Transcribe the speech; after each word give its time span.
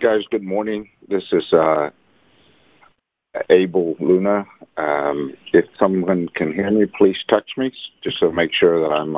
guys. 0.00 0.20
Good 0.30 0.42
morning. 0.42 0.88
This 1.08 1.24
is 1.30 1.52
uh, 1.52 1.90
Abel 3.50 3.96
Luna. 4.00 4.46
Um, 4.78 5.34
if 5.52 5.66
someone 5.78 6.28
can 6.34 6.54
hear 6.54 6.70
me, 6.70 6.86
please 6.96 7.16
touch 7.28 7.50
me 7.58 7.70
just 8.02 8.18
to 8.20 8.32
make 8.32 8.50
sure 8.58 8.80
that 8.80 8.94
I'm 8.94 9.16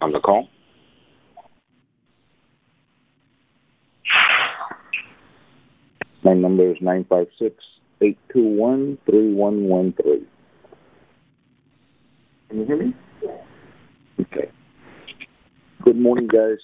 on 0.00 0.12
the 0.12 0.20
call. 0.20 0.48
My 6.22 6.34
number 6.34 6.70
is 6.70 6.76
nine 6.80 7.04
five 7.08 7.26
six 7.36 7.56
eight 8.00 8.18
two 8.32 8.44
one 8.44 8.96
three 9.06 9.34
one 9.34 9.64
one 9.64 9.92
three. 10.00 10.24
Can 12.48 12.60
you 12.60 12.66
hear 12.66 12.76
me? 12.76 12.94
Okay. 14.20 14.50
Good 15.82 15.96
morning, 15.96 16.28
guys. 16.28 16.60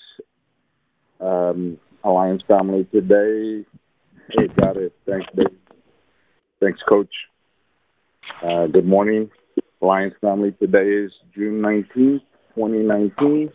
Um, 1.21 1.79
Alliance 2.05 2.43
family 2.47 2.85
today. 2.93 3.65
Hey, 4.31 4.49
got 4.61 4.77
it. 4.77 4.93
Thanks. 5.07 5.27
Thanks, 6.61 6.81
Coach. 6.89 7.13
Uh, 8.43 8.67
good 8.67 8.87
morning, 8.87 9.31
Alliance 9.81 10.15
family. 10.21 10.53
Today 10.53 10.89
is 10.89 11.13
June 11.35 11.61
19th, 11.61 12.21
2019. 12.55 13.51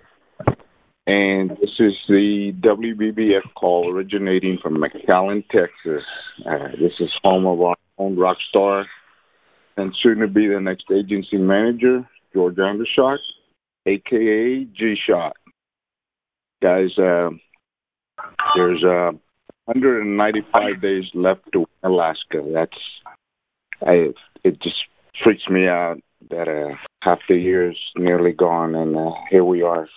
And 1.06 1.50
this 1.52 1.72
is 1.80 1.94
the 2.08 2.54
WBBF 2.62 3.54
call 3.56 3.94
originating 3.94 4.58
from 4.62 4.82
McAllen, 4.82 5.44
Texas. 5.50 6.04
Uh, 6.46 6.70
this 6.80 6.94
is 7.00 7.12
home 7.24 7.46
of 7.46 7.62
our 7.62 7.76
own 7.98 8.18
rock 8.18 8.38
star 8.50 8.86
and 9.78 9.94
soon 10.02 10.20
to 10.20 10.28
be 10.28 10.48
the 10.48 10.60
next 10.60 10.86
agency 10.92 11.38
manager, 11.38 12.08
George 12.34 12.56
Andershot, 12.56 13.18
aka 13.86 14.66
G 14.66 14.96
Shot. 15.08 15.36
Guys, 16.62 16.98
uh, 16.98 17.30
there's 18.56 18.84
uh, 18.84 19.12
195 19.66 20.82
days 20.82 21.06
left 21.14 21.42
to 21.54 21.66
Alaska. 21.84 22.44
That's 22.54 22.78
I. 23.86 24.10
It 24.44 24.62
just 24.62 24.76
freaks 25.24 25.48
me 25.50 25.68
out 25.68 25.98
that 26.30 26.48
uh, 26.48 26.76
half 27.02 27.20
the 27.30 27.36
year 27.36 27.72
is 27.72 27.78
nearly 27.96 28.32
gone, 28.32 28.76
and 28.76 28.96
uh, 28.96 29.12
here 29.30 29.44
we 29.44 29.62
are, 29.62 29.88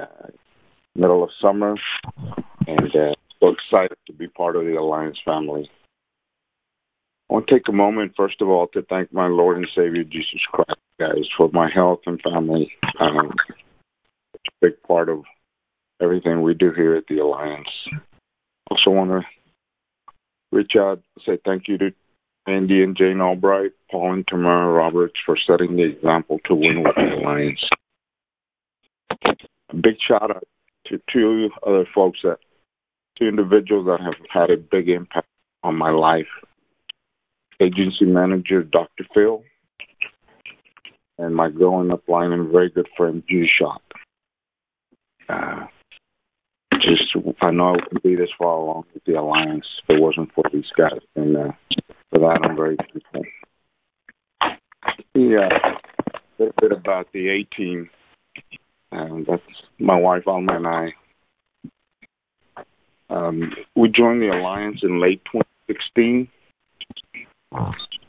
uh, 0.00 0.28
middle 0.94 1.22
of 1.22 1.30
summer, 1.40 1.76
and 2.66 2.96
uh, 2.96 3.14
so 3.40 3.48
excited 3.48 3.96
to 4.06 4.12
be 4.12 4.28
part 4.28 4.56
of 4.56 4.64
the 4.64 4.74
Alliance 4.74 5.18
family. 5.24 5.70
I 7.28 7.34
want 7.34 7.48
to 7.48 7.54
take 7.54 7.68
a 7.68 7.72
moment, 7.72 8.12
first 8.16 8.40
of 8.40 8.48
all, 8.48 8.68
to 8.68 8.82
thank 8.82 9.12
my 9.12 9.26
Lord 9.26 9.56
and 9.56 9.68
Savior 9.74 10.04
Jesus 10.04 10.40
Christ, 10.52 10.78
guys, 10.98 11.26
for 11.36 11.50
my 11.52 11.68
health 11.72 12.00
and 12.06 12.20
family. 12.22 12.72
Um, 13.00 13.32
it's 14.34 14.44
a 14.48 14.52
big 14.60 14.82
part 14.82 15.08
of 15.08 15.24
everything 16.00 16.42
we 16.42 16.54
do 16.54 16.72
here 16.72 16.94
at 16.94 17.06
the 17.08 17.18
Alliance. 17.18 17.68
Also 18.70 18.90
want 18.90 19.10
to 19.10 19.22
reach 20.52 20.72
out 20.76 21.00
say 21.24 21.38
thank 21.44 21.68
you 21.68 21.78
to 21.78 21.90
Andy 22.46 22.82
and 22.82 22.96
Jane 22.96 23.20
Albright, 23.20 23.72
Paul 23.90 24.14
and 24.14 24.26
Tamara 24.26 24.72
Roberts 24.72 25.14
for 25.24 25.36
setting 25.46 25.76
the 25.76 25.82
example 25.82 26.38
to 26.44 26.54
win 26.54 26.82
with 26.82 26.94
the 26.94 27.16
Alliance. 27.16 27.64
A 29.70 29.76
big 29.76 29.96
shout 30.06 30.30
out 30.30 30.46
to 30.86 31.00
two 31.12 31.50
other 31.66 31.86
folks 31.92 32.20
that 32.22 32.38
two 33.18 33.26
individuals 33.26 33.86
that 33.86 34.00
have 34.00 34.14
had 34.30 34.50
a 34.50 34.56
big 34.56 34.88
impact 34.88 35.26
on 35.64 35.74
my 35.74 35.90
life. 35.90 36.26
Agency 37.58 38.04
manager 38.04 38.62
Dr. 38.62 39.04
Phil 39.12 39.42
and 41.18 41.34
my 41.34 41.48
growing 41.48 41.90
up 41.90 42.06
line 42.08 42.32
and 42.32 42.52
very 42.52 42.68
good 42.68 42.88
friend 42.96 43.22
G 43.28 43.48
Shot. 43.58 43.82
Uh, 45.28 45.66
I 47.40 47.50
know 47.50 47.68
I 47.68 47.72
wouldn't 47.72 48.02
be 48.02 48.14
this 48.16 48.30
far 48.38 48.58
along 48.58 48.84
with 48.92 49.04
the 49.04 49.14
alliance 49.14 49.66
if 49.82 49.96
it 49.96 50.00
wasn't 50.00 50.32
for 50.34 50.44
these 50.52 50.70
guys, 50.76 51.00
and 51.14 51.36
uh, 51.36 51.52
for 52.10 52.18
that 52.20 52.40
I'm 52.42 52.56
very 52.56 52.76
thankful. 52.76 53.24
Yeah, 55.14 55.48
a 55.48 56.36
little 56.38 56.54
bit 56.60 56.72
about 56.72 57.08
the 57.12 57.28
A 57.28 57.44
team. 57.56 57.88
Um, 58.92 59.24
that's 59.28 59.42
my 59.78 59.96
wife 59.96 60.22
Alma 60.26 60.56
and 60.56 60.66
I. 60.66 60.92
Um, 63.08 63.52
we 63.74 63.88
joined 63.88 64.22
the 64.22 64.30
alliance 64.30 64.80
in 64.82 65.00
late 65.00 65.22
2016. 65.32 66.28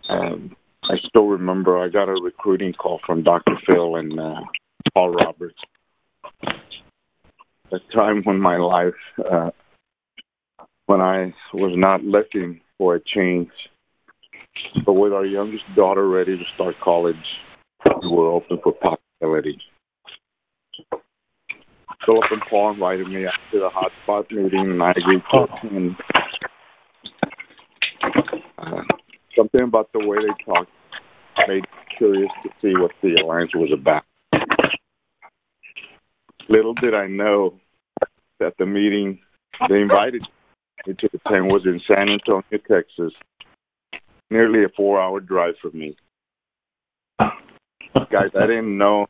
Um, 0.10 0.56
I 0.84 0.96
still 1.08 1.28
remember 1.28 1.78
I 1.78 1.90
got 1.90 2.10
a 2.10 2.14
recruiting 2.14 2.74
call 2.74 3.00
from 3.06 3.24
Dr. 3.24 3.58
Phil 3.66 3.98
and 3.98 4.20
uh, 4.20 4.42
Paul 4.94 5.12
Roberts 5.12 5.60
a 7.72 7.80
time 7.94 8.22
when 8.24 8.40
my 8.40 8.58
life, 8.58 8.94
uh, 9.30 9.50
when 10.86 11.02
I 11.02 11.34
was 11.54 11.74
not 11.76 12.04
looking 12.04 12.62
for 12.78 12.96
a 12.96 13.00
change, 13.00 13.50
but 14.86 14.94
with 14.94 15.14
our 15.14 15.26
youngest 15.26 15.64
daughter 15.76 16.08
ready 16.08 16.38
to 16.38 16.44
start 16.56 16.76
college, 16.84 17.16
we 18.02 18.10
were 18.10 18.32
open 18.32 18.60
for 18.64 18.74
possibility. 18.74 19.60
Philip 22.06 22.24
and 22.32 22.42
Paul 22.50 22.74
invited 22.74 23.08
me 23.08 23.26
to 23.52 23.60
the 23.60 23.70
hotspot 23.70 24.32
meeting, 24.32 24.72
and 24.72 24.84
I 24.84 24.92
agreed 24.92 25.22
to 25.32 25.44
attend. 25.44 25.96
Uh, 28.58 28.82
something 29.36 29.62
about 29.62 29.92
the 29.94 30.06
way 30.06 30.18
they 30.18 30.44
talked 30.46 30.72
made 31.48 31.62
me 31.62 31.68
curious 31.98 32.32
to 32.44 32.50
see 32.62 32.74
what 32.80 32.92
the 33.02 33.16
alliance 33.22 33.52
was 33.54 33.72
about. 33.74 34.04
Little 36.50 36.74
did 36.74 36.94
I 36.94 37.08
know 37.08 37.60
that 38.40 38.54
the 38.58 38.66
meeting 38.66 39.20
they 39.70 39.82
invited 39.82 40.24
me 40.86 40.94
to 40.94 41.10
attend 41.14 41.48
was 41.48 41.66
in 41.66 41.82
San 41.88 42.10
Antonio, 42.10 42.44
Texas, 42.70 43.14
nearly 44.30 44.64
a 44.64 44.70
four 44.76 45.02
hour 45.02 45.20
drive 45.20 45.56
from 45.62 45.78
me. 45.78 45.96
Guys, 47.20 48.30
I 48.40 48.46
didn't 48.46 48.78
know 48.78 49.08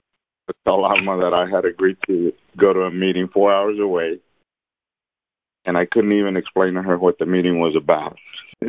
tell 0.63 0.81
that 0.81 1.33
I 1.33 1.49
had 1.53 1.65
agreed 1.65 1.97
to 2.07 2.31
go 2.57 2.73
to 2.73 2.81
a 2.81 2.91
meeting 2.91 3.27
four 3.33 3.53
hours 3.53 3.79
away, 3.79 4.19
and 5.65 5.77
I 5.77 5.85
couldn't 5.85 6.13
even 6.13 6.37
explain 6.37 6.73
to 6.75 6.81
her 6.81 6.97
what 6.97 7.19
the 7.19 7.25
meeting 7.25 7.59
was 7.59 7.75
about. 7.75 8.17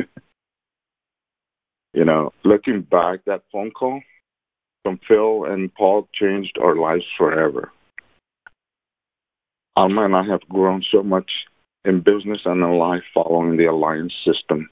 you 1.93 2.05
know, 2.05 2.33
looking 2.43 2.81
back, 2.81 3.23
that 3.25 3.43
phone 3.51 3.71
call 3.71 4.01
from 4.83 4.99
Phil 5.07 5.45
and 5.45 5.73
Paul 5.73 6.07
changed 6.13 6.57
our 6.61 6.75
lives 6.75 7.05
forever. 7.17 7.71
Oh, 9.79 9.83
Alma 9.83 10.03
and 10.03 10.13
I 10.13 10.25
have 10.25 10.41
grown 10.49 10.83
so 10.91 11.01
much 11.01 11.31
in 11.85 12.01
business 12.01 12.41
and 12.43 12.61
in 12.61 12.77
life 12.77 13.01
following 13.13 13.55
the 13.55 13.67
Alliance 13.67 14.13
system. 14.25 14.69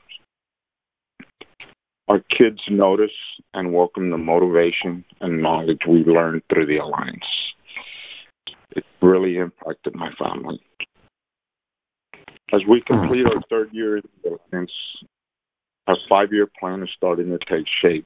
Our 2.09 2.19
kids 2.37 2.59
notice 2.69 3.09
and 3.53 3.71
welcome 3.71 4.09
the 4.09 4.17
motivation 4.17 5.05
and 5.21 5.41
knowledge 5.41 5.79
we 5.87 6.03
learned 6.03 6.41
through 6.49 6.65
the 6.65 6.79
Alliance. 6.79 7.23
It 8.71 8.83
really 9.01 9.37
impacted 9.37 9.95
my 9.95 10.11
family. 10.19 10.59
As 12.51 12.59
we 12.67 12.81
complete 12.81 13.27
our 13.27 13.41
third 13.49 13.69
year 13.71 13.97
in 13.97 14.03
the 14.25 14.37
Alliance, 14.51 14.73
our 15.87 15.95
five 16.09 16.33
year 16.33 16.49
plan 16.59 16.83
is 16.83 16.89
starting 16.97 17.29
to 17.29 17.39
take 17.49 17.65
shape, 17.81 18.05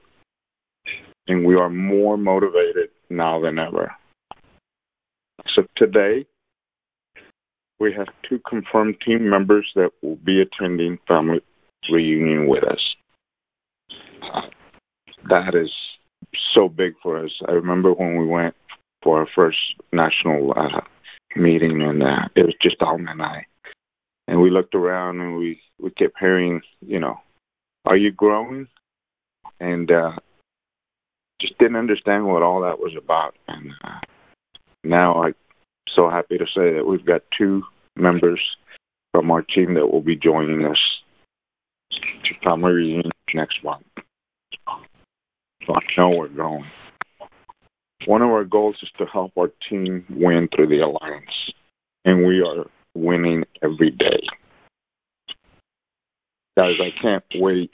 and 1.26 1.44
we 1.44 1.56
are 1.56 1.68
more 1.68 2.16
motivated 2.16 2.90
now 3.10 3.40
than 3.40 3.58
ever. 3.58 3.90
So 5.56 5.64
today, 5.76 6.26
we 7.82 7.92
have 7.92 8.06
two 8.26 8.40
confirmed 8.48 8.94
team 9.04 9.28
members 9.28 9.68
that 9.74 9.90
will 10.02 10.16
be 10.16 10.40
attending 10.40 10.98
family 11.08 11.40
reunion 11.90 12.46
with 12.46 12.62
us. 12.62 12.94
Uh, 14.32 14.42
that 15.28 15.56
is 15.56 15.70
so 16.54 16.68
big 16.68 16.94
for 17.02 17.24
us. 17.24 17.32
I 17.48 17.52
remember 17.52 17.92
when 17.92 18.16
we 18.16 18.26
went 18.26 18.54
for 19.02 19.18
our 19.18 19.28
first 19.34 19.58
national 19.92 20.54
uh, 20.56 20.80
meeting, 21.34 21.82
and 21.82 22.04
uh, 22.04 22.28
it 22.36 22.46
was 22.46 22.54
just 22.62 22.80
Alma 22.80 23.10
and 23.10 23.22
I. 23.22 23.44
And 24.28 24.40
we 24.40 24.50
looked 24.50 24.76
around, 24.76 25.20
and 25.20 25.36
we 25.36 25.60
we 25.80 25.90
kept 25.90 26.14
hearing, 26.20 26.60
you 26.86 27.00
know, 27.00 27.18
"Are 27.84 27.96
you 27.96 28.12
growing?" 28.12 28.68
And 29.58 29.90
uh, 29.90 30.12
just 31.40 31.58
didn't 31.58 31.76
understand 31.76 32.26
what 32.26 32.42
all 32.42 32.60
that 32.62 32.78
was 32.78 32.94
about. 32.96 33.34
And 33.48 33.72
uh, 33.82 33.98
now 34.84 35.20
I 35.24 35.32
so 35.94 36.08
happy 36.08 36.38
to 36.38 36.46
say 36.46 36.72
that 36.74 36.86
we've 36.86 37.04
got 37.04 37.22
two 37.36 37.62
members 37.96 38.40
from 39.12 39.30
our 39.30 39.42
team 39.42 39.74
that 39.74 39.86
will 39.86 40.00
be 40.00 40.16
joining 40.16 40.64
us 40.64 40.78
to 41.90 42.34
family 42.42 42.72
reunion 42.72 43.10
next 43.34 43.62
month. 43.62 43.84
So 45.66 45.74
I 45.74 45.80
know 45.96 46.10
we're 46.10 46.28
going. 46.28 46.64
One 48.06 48.22
of 48.22 48.30
our 48.30 48.44
goals 48.44 48.76
is 48.82 48.90
to 48.98 49.06
help 49.06 49.32
our 49.38 49.50
team 49.68 50.04
win 50.10 50.48
through 50.54 50.68
the 50.68 50.80
alliance, 50.80 51.52
and 52.04 52.26
we 52.26 52.40
are 52.42 52.66
winning 52.94 53.44
every 53.62 53.90
day. 53.90 54.20
Guys, 56.56 56.74
I 56.80 56.90
can't 57.00 57.24
wait, 57.36 57.70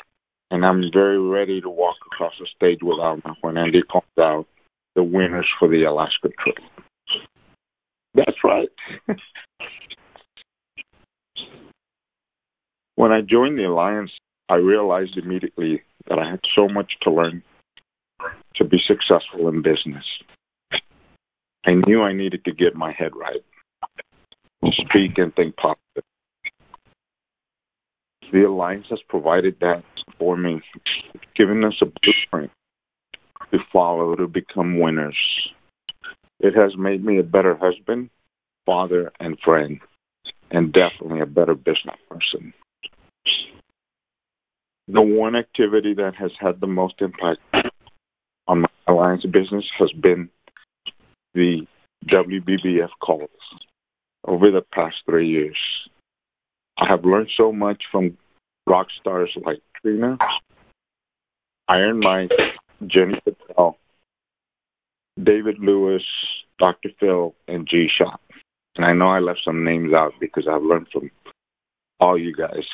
and 0.50 0.66
I'm 0.66 0.84
very 0.92 1.18
ready 1.18 1.60
to 1.60 1.70
walk 1.70 1.96
across 2.06 2.34
the 2.38 2.46
stage 2.54 2.80
with 2.82 3.00
Alma 3.00 3.36
when 3.40 3.56
Andy 3.56 3.82
calls 3.82 4.04
out 4.20 4.46
the 4.94 5.02
winners 5.02 5.46
for 5.58 5.68
the 5.68 5.84
Alaska 5.84 6.28
trip. 6.42 6.58
That's 8.18 8.38
right. 8.42 8.68
When 12.96 13.12
I 13.12 13.20
joined 13.20 13.58
the 13.58 13.64
Alliance, 13.64 14.10
I 14.48 14.56
realized 14.56 15.16
immediately 15.16 15.82
that 16.08 16.18
I 16.18 16.28
had 16.28 16.40
so 16.56 16.68
much 16.68 16.92
to 17.02 17.12
learn 17.12 17.42
to 18.56 18.64
be 18.64 18.80
successful 18.86 19.48
in 19.48 19.62
business. 19.62 20.04
I 21.64 21.74
knew 21.86 22.02
I 22.02 22.12
needed 22.12 22.44
to 22.44 22.52
get 22.52 22.74
my 22.74 22.92
head 22.92 23.12
right, 23.14 23.44
speak 24.72 25.18
and 25.18 25.32
think 25.36 25.54
positive. 25.56 26.04
The 28.32 28.48
Alliance 28.48 28.86
has 28.90 29.00
provided 29.08 29.56
that 29.60 29.84
for 30.18 30.36
me, 30.36 30.60
giving 31.36 31.62
us 31.62 31.74
a 31.80 31.86
blueprint 31.86 32.50
to 33.52 33.58
follow 33.72 34.16
to 34.16 34.26
become 34.26 34.80
winners. 34.80 35.16
It 36.40 36.54
has 36.54 36.76
made 36.76 37.04
me 37.04 37.18
a 37.18 37.22
better 37.24 37.56
husband, 37.56 38.10
father, 38.64 39.12
and 39.18 39.38
friend, 39.44 39.80
and 40.50 40.72
definitely 40.72 41.20
a 41.20 41.26
better 41.26 41.54
business 41.54 41.96
person. 42.08 42.52
The 44.86 45.02
one 45.02 45.36
activity 45.36 45.94
that 45.94 46.14
has 46.14 46.30
had 46.40 46.60
the 46.60 46.66
most 46.66 46.94
impact 47.00 47.40
on 48.46 48.62
my 48.62 48.68
alliance 48.86 49.24
business 49.24 49.64
has 49.78 49.92
been 49.92 50.30
the 51.34 51.66
WBBF 52.06 52.88
calls 53.00 53.28
over 54.24 54.50
the 54.50 54.62
past 54.72 54.96
three 55.04 55.28
years. 55.28 55.58
I 56.78 56.86
have 56.88 57.04
learned 57.04 57.30
so 57.36 57.52
much 57.52 57.82
from 57.90 58.16
rock 58.66 58.86
stars 59.00 59.30
like 59.44 59.58
Trina, 59.82 60.16
Iron 61.68 62.00
Mike, 62.00 62.30
Jenny 62.86 63.20
Patel, 63.24 63.76
David 65.22 65.58
Lewis, 65.58 66.02
Dr. 66.58 66.90
Phil, 67.00 67.34
and 67.46 67.66
G 67.68 67.88
Shot. 67.88 68.20
And 68.76 68.84
I 68.84 68.92
know 68.92 69.08
I 69.08 69.18
left 69.18 69.40
some 69.44 69.64
names 69.64 69.92
out 69.92 70.12
because 70.20 70.46
I've 70.48 70.62
learned 70.62 70.86
from 70.92 71.10
all 72.00 72.16
you 72.18 72.34
guys. 72.34 72.64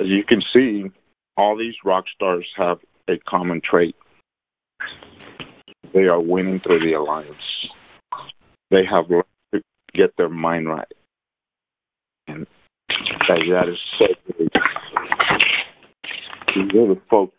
As 0.00 0.06
you 0.06 0.24
can 0.24 0.42
see, 0.52 0.90
all 1.36 1.56
these 1.56 1.74
rock 1.84 2.04
stars 2.14 2.46
have 2.56 2.78
a 3.08 3.18
common 3.18 3.60
trait. 3.62 3.96
They 5.92 6.04
are 6.04 6.20
winning 6.20 6.60
through 6.60 6.80
the 6.80 6.94
alliance. 6.94 7.36
They 8.70 8.84
have 8.84 9.08
learned 9.08 9.24
to 9.54 9.62
get 9.94 10.16
their 10.16 10.28
mind 10.28 10.68
right. 10.68 10.92
And 12.26 12.46
that, 13.28 13.40
that 13.50 13.68
is 13.68 13.78
so 13.98 14.06
great. 14.36 14.52
These 16.54 16.80
are 16.80 16.94
the 16.94 17.00
folks, 17.08 17.36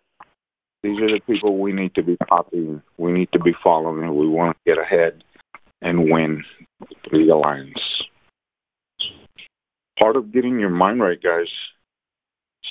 these 0.86 1.00
are 1.00 1.12
the 1.12 1.20
people 1.26 1.58
we 1.58 1.74
need 1.74 1.96
to 1.96 2.04
be 2.04 2.16
copying. 2.30 2.80
We 2.98 3.12
need 3.12 3.30
to 3.32 3.40
be 3.40 3.54
following. 3.64 4.16
We 4.16 4.28
want 4.28 4.56
to 4.56 4.72
get 4.72 4.80
ahead 4.80 5.24
and 5.82 6.12
win 6.12 6.44
the 7.12 7.30
alliance. 7.30 7.74
Part 9.98 10.16
of 10.16 10.32
getting 10.32 10.60
your 10.60 10.70
mind 10.70 11.02
right, 11.02 11.22
guys, 11.22 11.48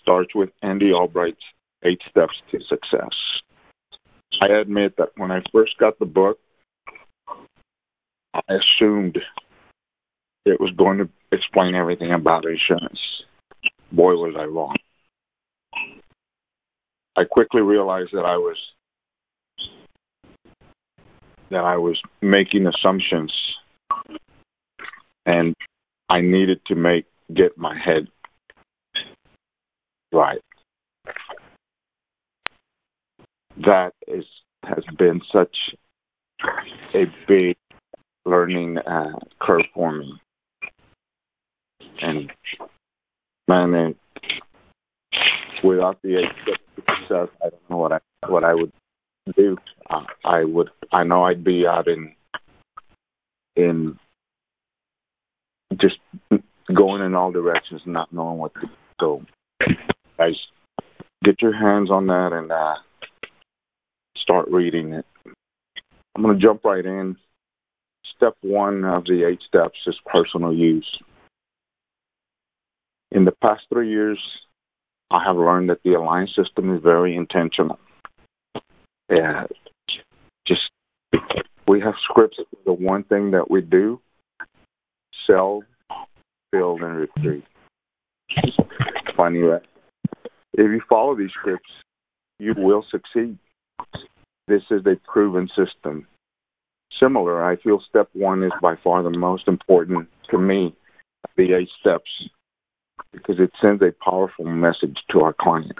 starts 0.01 0.33
with 0.33 0.51
Andy 0.63 0.93
Albright's 0.93 1.43
Eight 1.83 2.01
Steps 2.09 2.35
to 2.53 2.61
Success. 2.69 3.11
I 4.41 4.47
admit 4.47 4.97
that 4.99 5.09
when 5.17 5.33
I 5.33 5.43
first 5.53 5.77
got 5.79 5.99
the 5.99 6.07
book, 6.07 6.39
I 8.33 8.41
assumed 8.49 9.19
it 10.45 10.61
was 10.61 10.71
going 10.77 10.99
to 10.99 11.09
explain 11.33 11.75
everything 11.75 12.13
about 12.13 12.45
insurance. 12.45 13.01
Boy, 13.91 14.15
was 14.15 14.35
I 14.39 14.45
wrong. 14.45 14.77
I 17.17 17.25
quickly 17.25 17.61
realized 17.61 18.11
that 18.13 18.25
I 18.25 18.37
was 18.37 18.57
that 21.51 21.65
I 21.65 21.77
was 21.77 22.01
making 22.21 22.67
assumptions 22.67 23.33
and 25.27 25.55
I 26.09 26.21
needed 26.21 26.61
to 26.67 26.75
make 26.75 27.07
get 27.33 27.57
my 27.57 27.79
head 27.79 28.09
right. 30.13 30.41
That 33.59 33.93
is 34.09 34.25
has 34.65 34.85
been 34.99 35.21
such 35.33 35.57
a 36.95 37.05
big 37.29 37.57
learning 38.25 38.79
uh, 38.79 39.13
curve 39.41 39.67
for 39.75 39.93
me, 39.93 40.13
and 42.01 42.33
man, 43.47 43.95
without 45.65 46.01
the 46.03 46.23
success, 46.77 47.29
I 47.43 47.51
don't 47.51 47.71
know 47.71 47.79
what 47.79 47.93
I 47.93 47.99
what 48.29 48.45
I 48.45 48.55
would 48.55 48.73
do. 49.37 49.57
Uh, 49.89 50.05
I 50.25 50.45
would 50.45 50.71
I 50.93 51.05
know 51.05 51.25
I'd 51.25 51.45
be 51.45 51.67
out 51.67 51.89
in 51.89 52.15
in 53.57 53.99
just 55.81 55.97
going 56.73 57.03
in 57.03 57.15
all 57.15 57.33
directions, 57.33 57.83
not 57.87 58.13
knowing 58.13 58.39
what 58.39 58.55
to 58.55 58.71
go. 59.01 59.23
Guys, 60.19 60.37
get 61.25 61.41
your 61.43 61.57
hands 61.57 61.91
on 61.91 62.07
that 62.07 62.31
and 62.33 62.53
uh, 62.53 62.75
start 64.17 64.49
reading 64.51 64.93
it. 64.93 65.07
I'm 66.15 66.23
going 66.23 66.39
to 66.39 66.43
jump 66.43 66.65
right 66.65 66.85
in. 66.85 67.17
Step 68.17 68.37
one 68.43 68.85
of 68.85 69.05
the 69.05 69.27
eight 69.27 69.41
steps 69.47 69.79
is 69.87 69.97
personal 70.07 70.53
use. 70.53 70.87
In 73.11 73.25
the 73.25 73.33
past 73.43 73.63
three 73.73 73.91
years, 73.91 74.19
I 75.15 75.23
have 75.23 75.37
learned 75.37 75.71
that 75.71 75.79
the 75.85 75.95
alliance 75.95 76.35
system 76.35 76.75
is 76.75 76.83
very 76.83 77.15
intentional. 77.15 77.79
Yeah, 79.09 79.45
just 80.45 80.63
we 81.69 81.81
have 81.81 81.95
scripts. 82.03 82.39
The 82.67 82.73
one 82.73 83.05
thing 83.05 83.31
that 83.31 83.49
we 83.49 83.61
do: 83.61 84.01
sell, 85.25 85.63
build, 86.51 86.83
and 86.83 86.97
retreat. 86.97 87.45
Funny 89.17 89.43
that 89.43 89.63
if 90.55 90.69
you 90.73 90.81
follow 90.89 91.15
these 91.17 91.31
scripts, 91.31 91.71
you 92.41 92.53
will 92.57 92.85
succeed. 92.91 93.39
This 94.49 94.63
is 94.73 94.85
a 94.85 94.97
proven 95.07 95.49
system. 95.55 96.09
Similar, 96.99 97.45
I 97.45 97.55
feel 97.57 97.81
step 97.89 98.09
one 98.15 98.43
is 98.43 98.53
by 98.61 98.75
far 98.83 99.05
the 99.05 99.11
most 99.11 99.47
important 99.47 100.09
to 100.31 100.39
me, 100.39 100.75
the 101.37 101.53
eight 101.55 101.71
steps, 101.81 102.11
because 103.13 103.37
it 103.39 103.51
sends 103.61 103.83
a 103.83 103.93
powerful 104.03 104.45
message 104.45 104.99
to 105.11 105.21
our 105.21 105.33
client. 105.33 105.79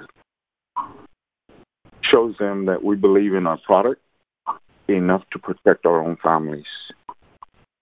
Shows 2.03 2.37
them 2.39 2.67
that 2.67 2.85
we 2.85 2.97
believe 2.97 3.35
in 3.35 3.47
our 3.47 3.59
product 3.59 4.01
enough 4.89 5.23
to 5.33 5.39
protect 5.39 5.87
our 5.87 6.03
own 6.03 6.17
families. 6.23 6.67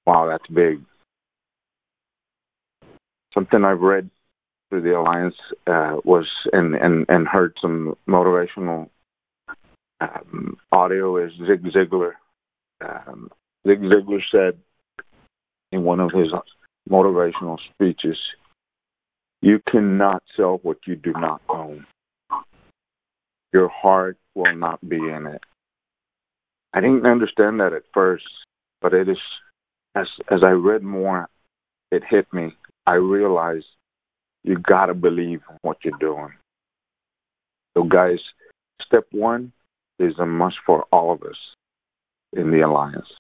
Wow, 0.06 0.26
that's 0.28 0.46
big. 0.48 0.80
Something 3.34 3.64
I've 3.64 3.80
read 3.80 4.10
through 4.68 4.82
the 4.82 4.98
alliance 4.98 5.34
uh, 5.66 5.96
was 6.04 6.26
and, 6.52 6.74
and 6.74 7.06
and 7.08 7.26
heard 7.26 7.56
some 7.60 7.94
motivational 8.08 8.88
um, 10.00 10.56
audio 10.70 11.16
is 11.16 11.32
Zig 11.46 11.62
Ziglar. 11.64 12.12
Um, 12.80 13.30
Zig 13.66 13.80
Ziglar 13.80 14.20
said 14.30 14.58
in 15.72 15.84
one 15.84 16.00
of 16.00 16.10
his 16.12 16.28
motivational 16.90 17.58
speeches, 17.70 18.18
"You 19.42 19.61
cannot 19.68 20.22
sell 20.37 20.58
what 20.62 20.87
you 20.87 20.96
do 20.96 21.12
not 21.12 21.42
own. 21.49 21.84
Your 23.52 23.68
heart 23.68 24.16
will 24.34 24.54
not 24.54 24.80
be 24.88 24.96
in 24.96 25.26
it." 25.26 25.42
I 26.72 26.80
didn't 26.80 27.06
understand 27.06 27.61
that 27.61 27.72
at 27.72 27.82
first, 27.92 28.26
but 28.80 28.94
it 28.94 29.08
is 29.08 29.18
as 29.94 30.08
as 30.28 30.42
I 30.42 30.50
read 30.50 30.82
more, 30.82 31.28
it 31.90 32.04
hit 32.04 32.32
me. 32.32 32.56
I 32.87 32.94
realized 32.94 33.66
you 34.44 34.58
gotta 34.58 34.94
believe 34.94 35.42
in 35.50 35.58
what 35.62 35.84
you're 35.84 35.99
doing. 35.99 36.32
So, 37.75 37.82
guys, 37.82 38.20
step 38.80 39.06
one 39.11 39.52
is 39.99 40.18
a 40.18 40.26
must 40.26 40.58
for 40.64 40.84
all 40.92 41.12
of 41.12 41.22
us 41.22 41.54
in 42.32 42.50
the 42.50 42.61
alliance. 42.61 43.12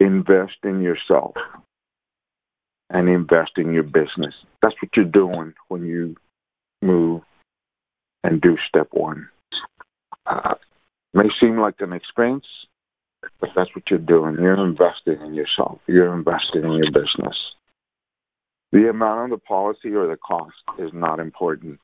Invest 0.00 0.58
in 0.64 0.82
yourself 0.82 1.34
and 2.90 3.08
invest 3.08 3.52
in 3.56 3.72
your 3.72 3.82
business. 3.82 4.34
That's 4.62 4.74
what 4.80 4.90
you're 4.94 5.04
doing 5.04 5.54
when 5.68 5.84
you 5.84 6.16
move 6.82 7.22
and 8.22 8.40
do 8.40 8.56
step 8.68 8.88
one. 8.92 9.28
Uh, 10.26 10.54
may 11.14 11.28
seem 11.40 11.58
like 11.58 11.76
an 11.80 11.92
expense, 11.92 12.44
but 13.40 13.50
that's 13.56 13.74
what 13.74 13.84
you're 13.90 13.98
doing. 13.98 14.34
You're 14.34 14.64
investing 14.64 15.20
in 15.24 15.34
yourself. 15.34 15.80
You're 15.86 16.14
investing 16.14 16.64
in 16.64 16.72
your 16.72 16.92
business. 16.92 17.36
The 18.72 18.90
amount 18.90 19.32
of 19.32 19.38
the 19.38 19.44
policy 19.44 19.94
or 19.94 20.06
the 20.06 20.16
cost 20.16 20.54
is 20.78 20.90
not 20.92 21.20
important. 21.20 21.78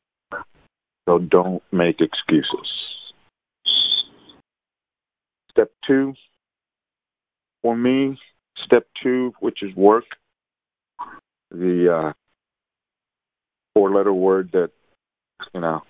So 1.08 1.18
don't 1.18 1.62
make 1.72 2.00
excuses. 2.00 2.68
Step 5.50 5.70
two, 5.86 6.14
for 7.60 7.76
me, 7.76 8.18
step 8.64 8.86
two, 9.02 9.32
which 9.40 9.62
is 9.62 9.74
work, 9.76 10.04
the 11.52 11.94
uh, 11.94 12.12
four 13.74 13.92
letter 13.92 14.12
word 14.12 14.50
that, 14.52 14.70
you 15.54 15.60
know, 15.60 15.82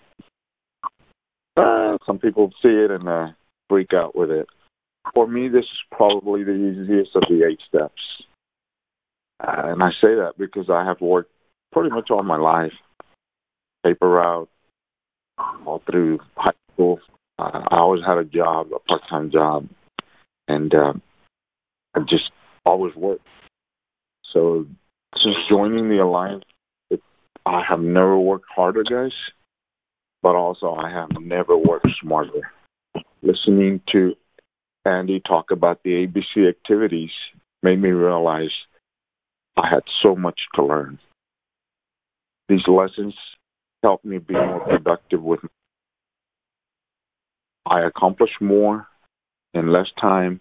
uh, 1.57 1.97
some 2.07 2.19
people 2.19 2.53
see 2.63 2.69
it 2.69 2.91
and 2.91 3.09
uh, 3.09 3.29
freak 3.69 3.93
out 3.93 4.17
with 4.17 4.31
it. 4.31 4.47
For 5.15 5.27
me, 5.27 5.49
this 5.49 5.65
is 5.65 5.79
probably 5.91 6.45
the 6.45 6.53
easiest 6.53 7.17
of 7.17 7.23
the 7.29 7.47
eight 7.47 7.61
steps. 7.69 8.01
Uh, 9.41 9.73
and 9.73 9.83
I 9.83 9.91
say 9.91 10.15
that 10.15 10.35
because 10.39 10.71
I 10.71 10.85
have 10.85 11.01
worked 11.01 11.31
pretty 11.73 11.91
much 11.91 12.11
all 12.11 12.23
my 12.23 12.37
life. 12.37 12.73
Paper 13.85 14.09
route, 14.09 14.49
all 15.67 15.83
through 15.91 16.21
high 16.37 16.53
school. 16.73 17.01
Uh, 17.39 17.63
I 17.71 17.79
always 17.79 18.05
had 18.07 18.19
a 18.19 18.25
job, 18.25 18.69
a 18.73 18.79
part-time 18.79 19.31
job, 19.31 19.69
and 20.47 20.73
uh, 20.73 20.93
I 21.95 22.01
just 22.09 22.31
always 22.65 22.95
worked. 22.95 23.27
So 24.33 24.67
since 25.17 25.37
joining 25.49 25.89
the 25.89 25.99
alliance, 25.99 26.45
it, 26.91 27.01
I 27.47 27.63
have 27.69 27.81
never 27.81 28.19
worked 28.19 28.47
harder, 28.55 28.83
guys, 28.83 29.13
but 30.23 30.35
also 30.35 30.75
I 30.75 30.91
have 30.91 31.11
never 31.21 31.57
worked 31.57 31.89
smarter. 32.01 32.51
Listening 33.23 33.81
to 33.93 34.15
Andy 34.85 35.21
talk 35.21 35.51
about 35.51 35.83
the 35.83 36.07
ABC 36.07 36.49
activities 36.49 37.11
made 37.63 37.81
me 37.81 37.91
realize 37.91 38.51
I 39.57 39.69
had 39.69 39.83
so 40.03 40.17
much 40.17 40.41
to 40.55 40.65
learn. 40.65 40.99
These 42.49 42.67
lessons 42.67 43.15
helped 43.83 44.05
me 44.05 44.19
be 44.19 44.35
more 44.35 44.61
productive 44.61 45.23
with. 45.23 45.41
I 47.67 47.83
accomplish 47.83 48.31
more 48.41 48.87
in 49.55 49.73
less 49.73 49.89
time 50.01 50.41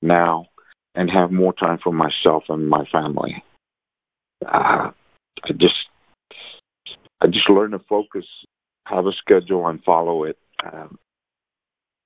now 0.00 0.46
and 0.94 1.10
have 1.10 1.30
more 1.30 1.52
time 1.52 1.78
for 1.82 1.92
myself 1.92 2.44
and 2.48 2.68
my 2.68 2.84
family. 2.90 3.42
Uh, 4.44 4.90
I 5.44 5.52
just, 5.58 5.74
I 7.20 7.26
just 7.26 7.48
learned 7.48 7.72
to 7.72 7.80
focus, 7.88 8.26
have 8.86 9.06
a 9.06 9.12
schedule, 9.12 9.66
and 9.68 9.82
follow 9.84 10.24
it. 10.24 10.38
Um, 10.64 10.98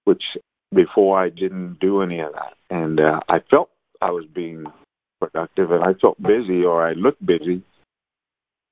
which 0.04 0.22
before 0.74 1.22
I 1.22 1.28
didn't 1.28 1.78
do 1.80 2.02
any 2.02 2.20
of 2.20 2.32
that, 2.32 2.54
and 2.70 2.98
uh, 2.98 3.20
I 3.28 3.40
felt 3.50 3.70
I 4.00 4.10
was 4.10 4.24
being 4.34 4.64
productive, 5.20 5.70
and 5.70 5.84
I 5.84 5.92
felt 5.94 6.20
busy 6.22 6.64
or 6.64 6.86
I 6.86 6.92
looked 6.92 7.24
busy, 7.24 7.62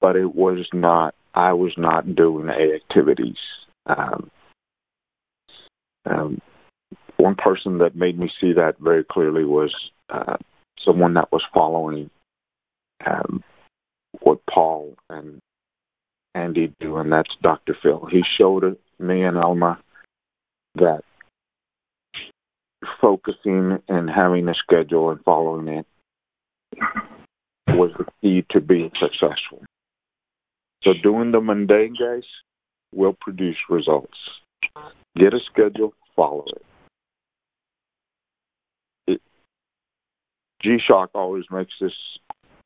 but 0.00 0.16
it 0.16 0.34
was 0.34 0.66
not. 0.72 1.14
I 1.34 1.52
was 1.52 1.74
not 1.76 2.14
doing 2.14 2.48
activities. 2.48 3.36
Um, 3.86 4.30
um, 6.06 6.40
one 7.18 7.34
person 7.34 7.78
that 7.78 7.96
made 7.96 8.18
me 8.18 8.30
see 8.40 8.52
that 8.54 8.78
very 8.80 9.04
clearly 9.04 9.44
was 9.44 9.74
uh, 10.08 10.36
someone 10.84 11.14
that 11.14 11.30
was 11.32 11.42
following 11.52 12.10
um, 13.04 13.42
what 14.20 14.38
Paul 14.48 14.94
and 15.10 15.40
Andy 16.34 16.72
do, 16.80 16.98
and 16.98 17.12
that's 17.12 17.34
Dr. 17.42 17.76
Phil. 17.82 18.06
He 18.10 18.22
showed 18.36 18.76
me 18.98 19.22
and 19.24 19.38
Alma 19.38 19.78
that 20.76 21.02
focusing 23.00 23.78
and 23.88 24.08
having 24.08 24.48
a 24.48 24.54
schedule 24.54 25.10
and 25.10 25.20
following 25.24 25.68
it 25.68 25.86
was 27.68 27.90
the 27.98 28.06
key 28.20 28.44
to 28.50 28.60
being 28.60 28.90
successful. 29.00 29.64
So 30.82 30.92
doing 31.02 31.32
the 31.32 31.40
mundane, 31.40 31.96
guys, 31.98 32.24
will 32.94 33.16
produce 33.20 33.56
results. 33.68 34.16
Get 35.16 35.34
a 35.34 35.40
schedule, 35.50 35.94
follow 36.14 36.44
it. 36.48 36.66
it 39.06 39.20
G-Shot 40.62 41.10
always 41.14 41.44
makes 41.50 41.72
this 41.80 41.92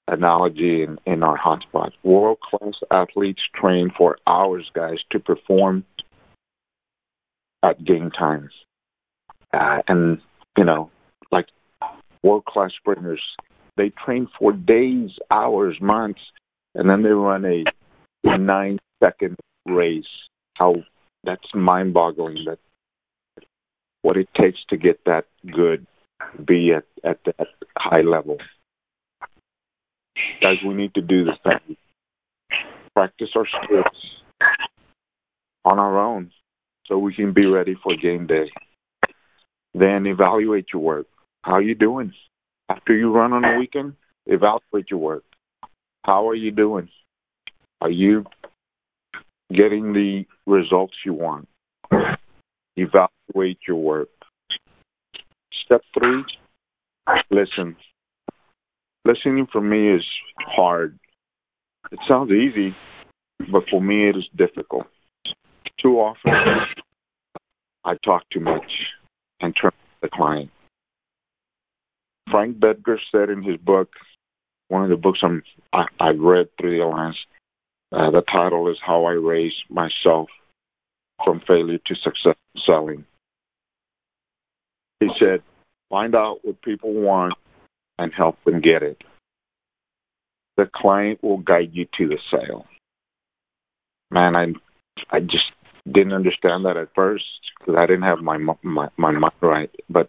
analogy 0.08 0.82
in, 0.82 0.98
in 1.06 1.22
our 1.22 1.38
hotspots. 1.38 1.92
World-class 2.02 2.74
athletes 2.90 3.42
train 3.54 3.90
for 3.96 4.18
hours, 4.26 4.70
guys, 4.74 4.98
to 5.10 5.20
perform 5.20 5.84
at 7.62 7.84
game 7.84 8.10
times. 8.10 8.50
Uh, 9.52 9.78
and, 9.88 10.20
you 10.56 10.64
know, 10.64 10.90
like 11.30 11.46
world-class 12.22 12.72
sprinters, 12.76 13.22
they 13.76 13.90
train 14.04 14.28
for 14.38 14.52
days, 14.52 15.10
hours, 15.30 15.76
months, 15.80 16.20
and 16.74 16.88
then 16.88 17.02
they 17.02 17.10
run 17.10 17.44
a 17.44 17.64
nine-second 18.38 19.36
race. 19.66 20.04
How 20.54 20.76
that's 21.24 21.54
mind-boggling. 21.54 22.44
That 22.46 22.58
what 24.02 24.16
it 24.16 24.28
takes 24.34 24.58
to 24.68 24.76
get 24.76 25.00
that 25.06 25.26
good, 25.50 25.86
be 26.44 26.72
at 26.72 26.84
at 27.04 27.18
that 27.24 27.48
high 27.76 28.02
level. 28.02 28.38
Guys, 30.40 30.56
we 30.66 30.74
need 30.74 30.94
to 30.94 31.02
do 31.02 31.24
the 31.24 31.32
same. 31.44 31.76
Practice 32.94 33.28
our 33.36 33.46
skills 33.46 33.84
on 35.64 35.78
our 35.78 35.98
own 35.98 36.30
so 36.86 36.98
we 36.98 37.14
can 37.14 37.32
be 37.32 37.46
ready 37.46 37.76
for 37.82 37.94
game 37.96 38.26
day. 38.26 38.50
Then 39.74 40.06
evaluate 40.06 40.66
your 40.72 40.82
work. 40.82 41.06
How 41.42 41.52
are 41.52 41.62
you 41.62 41.74
doing? 41.74 42.12
After 42.68 42.94
you 42.94 43.12
run 43.12 43.32
on 43.32 43.42
the 43.42 43.56
weekend, 43.58 43.94
evaluate 44.26 44.90
your 44.90 45.00
work. 45.00 45.24
How 46.04 46.28
are 46.28 46.34
you 46.34 46.50
doing? 46.50 46.88
Are 47.80 47.90
you 47.90 48.24
getting 49.52 49.92
the 49.92 50.26
results 50.46 50.94
you 51.04 51.14
want? 51.14 51.48
Evaluate 52.76 53.58
your 53.66 53.76
work. 53.76 54.08
Step 55.64 55.82
three, 55.96 56.24
listen. 57.30 57.76
Listening 59.04 59.46
for 59.50 59.60
me 59.60 59.88
is 59.88 60.04
hard. 60.38 60.98
It 61.90 61.98
sounds 62.06 62.30
easy, 62.30 62.74
but 63.50 63.64
for 63.70 63.80
me 63.80 64.08
it 64.08 64.16
is 64.16 64.28
difficult. 64.36 64.86
Too 65.80 65.98
often, 65.98 66.32
I 67.84 67.94
talk 68.04 68.24
too 68.30 68.40
much 68.40 68.70
and 69.40 69.56
turn 69.60 69.72
the 70.02 70.08
client. 70.08 70.50
Frank 72.30 72.58
Bettger 72.58 72.98
said 73.10 73.30
in 73.30 73.42
his 73.42 73.56
book, 73.56 73.88
one 74.68 74.84
of 74.84 74.90
the 74.90 74.96
books 74.96 75.20
I'm, 75.22 75.42
I, 75.72 75.86
I've 75.98 76.20
read 76.20 76.48
through 76.60 76.76
the 76.76 76.84
Alliance, 76.84 77.16
uh, 77.92 78.10
the 78.10 78.22
title 78.22 78.70
is 78.70 78.76
How 78.84 79.06
I 79.06 79.12
Raised 79.12 79.64
Myself 79.68 80.28
from 81.24 81.40
Failure 81.46 81.78
to 81.86 81.94
Success 81.96 82.36
Selling. 82.64 83.04
He 85.00 85.08
said, 85.18 85.42
find 85.88 86.14
out 86.14 86.38
what 86.42 86.60
people 86.62 86.92
want 86.92 87.32
and 88.00 88.12
help 88.14 88.42
them 88.44 88.60
get 88.60 88.82
it. 88.82 89.02
The 90.56 90.68
client 90.74 91.22
will 91.22 91.38
guide 91.38 91.70
you 91.72 91.86
to 91.98 92.08
the 92.08 92.18
sale. 92.30 92.66
Man, 94.10 94.34
I 94.34 94.46
I 95.10 95.20
just 95.20 95.52
didn't 95.90 96.12
understand 96.12 96.64
that 96.64 96.76
at 96.76 96.94
first 96.94 97.24
because 97.58 97.76
I 97.76 97.86
didn't 97.86 98.02
have 98.02 98.18
my 98.20 98.38
my 98.38 98.88
my 98.96 99.10
mind 99.12 99.32
right. 99.40 99.70
But 99.88 100.08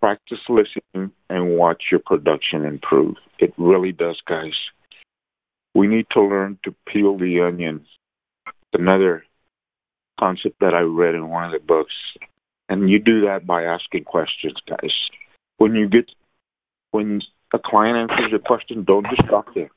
practice 0.00 0.38
listening 0.48 1.12
and 1.28 1.56
watch 1.56 1.84
your 1.90 2.00
production 2.00 2.64
improve. 2.64 3.16
It 3.38 3.52
really 3.58 3.92
does, 3.92 4.20
guys. 4.26 4.56
We 5.74 5.86
need 5.86 6.06
to 6.12 6.22
learn 6.22 6.58
to 6.64 6.74
peel 6.86 7.18
the 7.18 7.40
onion. 7.40 7.84
Another 8.72 9.24
concept 10.18 10.56
that 10.60 10.74
I 10.74 10.80
read 10.80 11.14
in 11.14 11.28
one 11.28 11.44
of 11.44 11.52
the 11.52 11.66
books, 11.66 11.94
and 12.68 12.88
you 12.88 12.98
do 12.98 13.20
that 13.22 13.46
by 13.46 13.64
asking 13.64 14.04
questions, 14.04 14.56
guys. 14.68 14.94
When 15.58 15.74
you 15.74 15.88
get 15.88 16.10
when 16.92 17.20
a 17.52 17.58
client 17.58 18.10
answers 18.10 18.30
your 18.30 18.40
question, 18.40 18.84
don't 18.84 19.06
stop 19.26 19.46
there. 19.54 19.70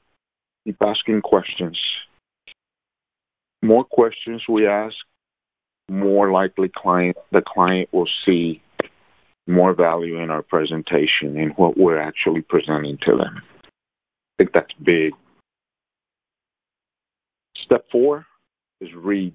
Keep 0.65 0.77
asking 0.81 1.21
questions 1.21 1.77
more 3.65 3.83
questions 3.83 4.43
we 4.47 4.67
ask, 4.67 4.95
more 5.89 6.31
likely 6.31 6.71
client 6.75 7.17
the 7.31 7.41
client 7.45 7.89
will 7.91 8.09
see 8.25 8.61
more 9.47 9.73
value 9.73 10.19
in 10.19 10.29
our 10.29 10.41
presentation 10.41 11.37
in 11.37 11.49
what 11.55 11.77
we're 11.77 11.99
actually 11.99 12.41
presenting 12.41 12.97
to 13.03 13.17
them. 13.17 13.41
I 13.65 13.69
think 14.37 14.51
that's 14.53 14.73
big. 14.83 15.13
Step 17.63 17.85
four 17.91 18.25
is 18.81 18.89
read. 18.95 19.33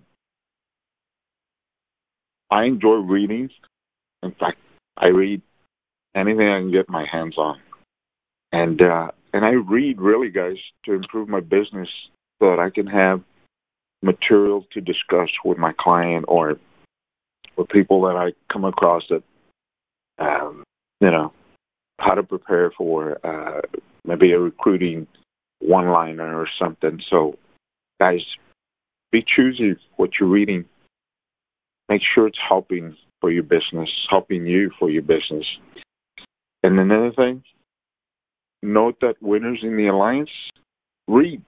I 2.50 2.64
enjoy 2.64 2.96
reading. 2.96 3.50
In 4.22 4.32
fact, 4.32 4.58
I 4.96 5.08
read 5.08 5.40
anything 6.14 6.48
I 6.48 6.58
can 6.58 6.72
get 6.72 6.88
my 6.88 7.06
hands 7.10 7.38
on, 7.38 7.58
and 8.52 8.80
uh, 8.82 9.10
and 9.32 9.44
I 9.44 9.50
read 9.50 10.00
really, 10.00 10.30
guys, 10.30 10.56
to 10.84 10.92
improve 10.92 11.28
my 11.28 11.40
business 11.40 11.88
so 12.40 12.50
that 12.50 12.58
I 12.58 12.70
can 12.70 12.86
have 12.86 13.22
material 14.02 14.66
to 14.72 14.80
discuss 14.80 15.28
with 15.44 15.58
my 15.58 15.72
client 15.78 16.24
or 16.28 16.56
with 17.56 17.68
people 17.68 18.02
that 18.02 18.16
I 18.16 18.32
come 18.52 18.64
across 18.64 19.02
that, 19.10 19.22
um, 20.18 20.64
you 21.00 21.10
know, 21.10 21.32
how 21.98 22.14
to 22.14 22.22
prepare 22.22 22.72
for 22.76 23.18
uh, 23.24 23.60
maybe 24.04 24.32
a 24.32 24.38
recruiting 24.38 25.06
one 25.60 25.88
liner 25.88 26.38
or 26.38 26.48
something. 26.58 27.00
So, 27.10 27.36
guys, 28.00 28.20
be 29.12 29.24
choosy 29.36 29.76
what 29.96 30.10
you're 30.18 30.28
reading. 30.28 30.64
Make 31.88 32.02
sure 32.14 32.26
it's 32.26 32.38
helping 32.48 32.96
for 33.20 33.30
your 33.30 33.42
business, 33.42 33.90
helping 34.08 34.46
you 34.46 34.70
for 34.78 34.90
your 34.90 35.02
business. 35.02 35.44
And 36.62 36.78
another 36.78 37.12
thing, 37.12 37.42
note 38.62 38.96
that 39.00 39.20
winners 39.20 39.60
in 39.62 39.76
the 39.76 39.88
alliance 39.88 40.30
read. 41.08 41.42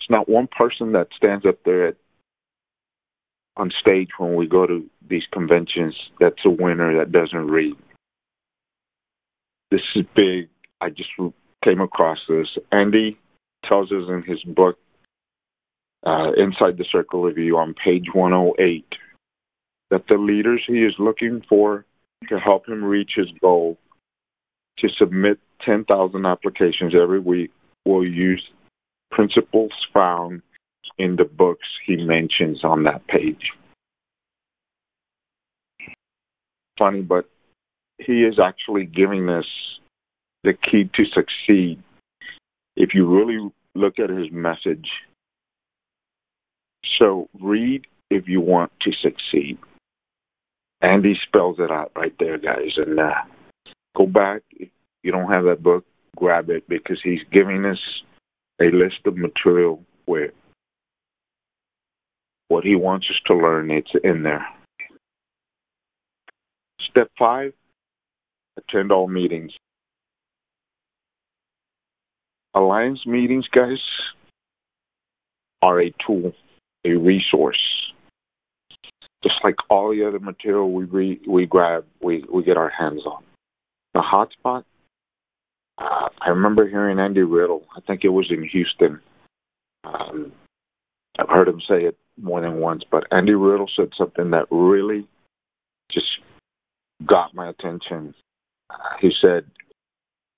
It's 0.00 0.10
not 0.10 0.28
one 0.28 0.48
person 0.48 0.92
that 0.92 1.08
stands 1.16 1.46
up 1.46 1.58
there 1.64 1.88
at, 1.88 1.96
on 3.56 3.70
stage 3.80 4.10
when 4.18 4.34
we 4.34 4.46
go 4.46 4.66
to 4.66 4.84
these 5.08 5.24
conventions 5.32 5.94
that's 6.20 6.44
a 6.44 6.50
winner 6.50 6.96
that 6.98 7.12
doesn't 7.12 7.46
read. 7.46 7.76
This 9.70 9.82
is 9.94 10.04
big. 10.14 10.48
I 10.80 10.90
just 10.90 11.10
came 11.64 11.80
across 11.80 12.18
this. 12.28 12.58
Andy 12.72 13.18
tells 13.64 13.90
us 13.90 14.04
in 14.08 14.22
his 14.22 14.42
book, 14.42 14.78
uh, 16.06 16.32
Inside 16.36 16.76
the 16.76 16.84
Circle 16.92 17.26
of 17.26 17.38
You, 17.38 17.56
on 17.56 17.74
page 17.74 18.06
108, 18.12 18.84
that 19.90 20.04
the 20.08 20.16
leaders 20.16 20.62
he 20.66 20.84
is 20.84 20.94
looking 20.98 21.42
for 21.48 21.86
to 22.28 22.38
help 22.38 22.68
him 22.68 22.84
reach 22.84 23.12
his 23.16 23.28
goal 23.40 23.78
to 24.78 24.88
submit 24.98 25.38
10,000 25.64 26.26
applications 26.26 26.94
every 26.94 27.20
week 27.20 27.50
will 27.84 28.06
use 28.06 28.42
principles 29.10 29.72
found 29.92 30.42
in 30.98 31.16
the 31.16 31.24
books 31.24 31.66
he 31.86 31.96
mentions 31.96 32.64
on 32.64 32.84
that 32.84 33.06
page. 33.06 33.50
Funny, 36.78 37.02
but 37.02 37.28
he 37.98 38.24
is 38.24 38.38
actually 38.38 38.84
giving 38.84 39.28
us 39.28 39.46
the 40.42 40.52
key 40.52 40.90
to 40.94 41.04
succeed. 41.06 41.82
If 42.76 42.94
you 42.94 43.06
really 43.06 43.50
look 43.74 43.98
at 43.98 44.10
his 44.10 44.30
message, 44.32 44.88
so 46.98 47.28
read 47.40 47.86
if 48.10 48.28
you 48.28 48.40
want 48.40 48.72
to 48.82 48.92
succeed. 48.92 49.58
Andy 50.80 51.18
spells 51.26 51.56
it 51.58 51.70
out 51.70 51.92
right 51.96 52.14
there, 52.18 52.38
guys. 52.38 52.72
And 52.76 53.00
uh, 53.00 53.14
go 53.96 54.06
back. 54.06 54.42
If 54.50 54.68
you 55.04 55.12
don't 55.12 55.30
have 55.30 55.44
that 55.44 55.62
book, 55.62 55.84
grab 56.16 56.50
it 56.50 56.66
because 56.68 56.98
he's 57.04 57.20
giving 57.30 57.64
us 57.64 57.78
a 58.60 58.64
list 58.64 59.00
of 59.04 59.16
material 59.16 59.80
where 60.06 60.30
what 62.48 62.64
he 62.64 62.74
wants 62.74 63.06
us 63.10 63.20
to 63.26 63.34
learn, 63.34 63.70
it's 63.70 63.90
in 64.02 64.22
there. 64.22 64.46
Step 66.90 67.10
five, 67.18 67.52
attend 68.56 68.90
all 68.92 69.08
meetings. 69.08 69.52
Alliance 72.54 73.04
meetings, 73.04 73.46
guys, 73.52 73.82
are 75.60 75.80
a 75.80 75.92
tool, 76.06 76.32
a 76.84 76.94
resource. 76.94 77.58
Just 79.22 79.36
like 79.42 79.56
all 79.68 79.90
the 79.90 80.06
other 80.06 80.20
material 80.20 80.70
we 80.70 80.84
re, 80.84 81.20
we 81.26 81.46
grab, 81.46 81.84
we, 82.00 82.24
we 82.32 82.44
get 82.44 82.56
our 82.56 82.70
hands 82.70 83.02
on. 83.06 83.22
The 83.94 84.00
hotspot, 84.00 84.64
uh, 85.78 86.08
I 86.20 86.30
remember 86.30 86.68
hearing 86.68 86.98
Andy 86.98 87.22
Riddle. 87.22 87.64
I 87.76 87.80
think 87.80 88.04
it 88.04 88.08
was 88.10 88.30
in 88.30 88.46
Houston. 88.48 89.00
Um, 89.84 90.32
I've 91.18 91.28
heard 91.28 91.48
him 91.48 91.60
say 91.68 91.84
it 91.84 91.96
more 92.20 92.40
than 92.40 92.60
once, 92.60 92.84
but 92.90 93.06
Andy 93.10 93.34
Riddle 93.34 93.70
said 93.76 93.90
something 93.96 94.30
that 94.30 94.46
really 94.50 95.06
just 95.90 96.06
got 97.06 97.34
my 97.34 97.48
attention. 97.48 98.14
Uh, 98.70 98.96
he 99.00 99.12
said, 99.20 99.44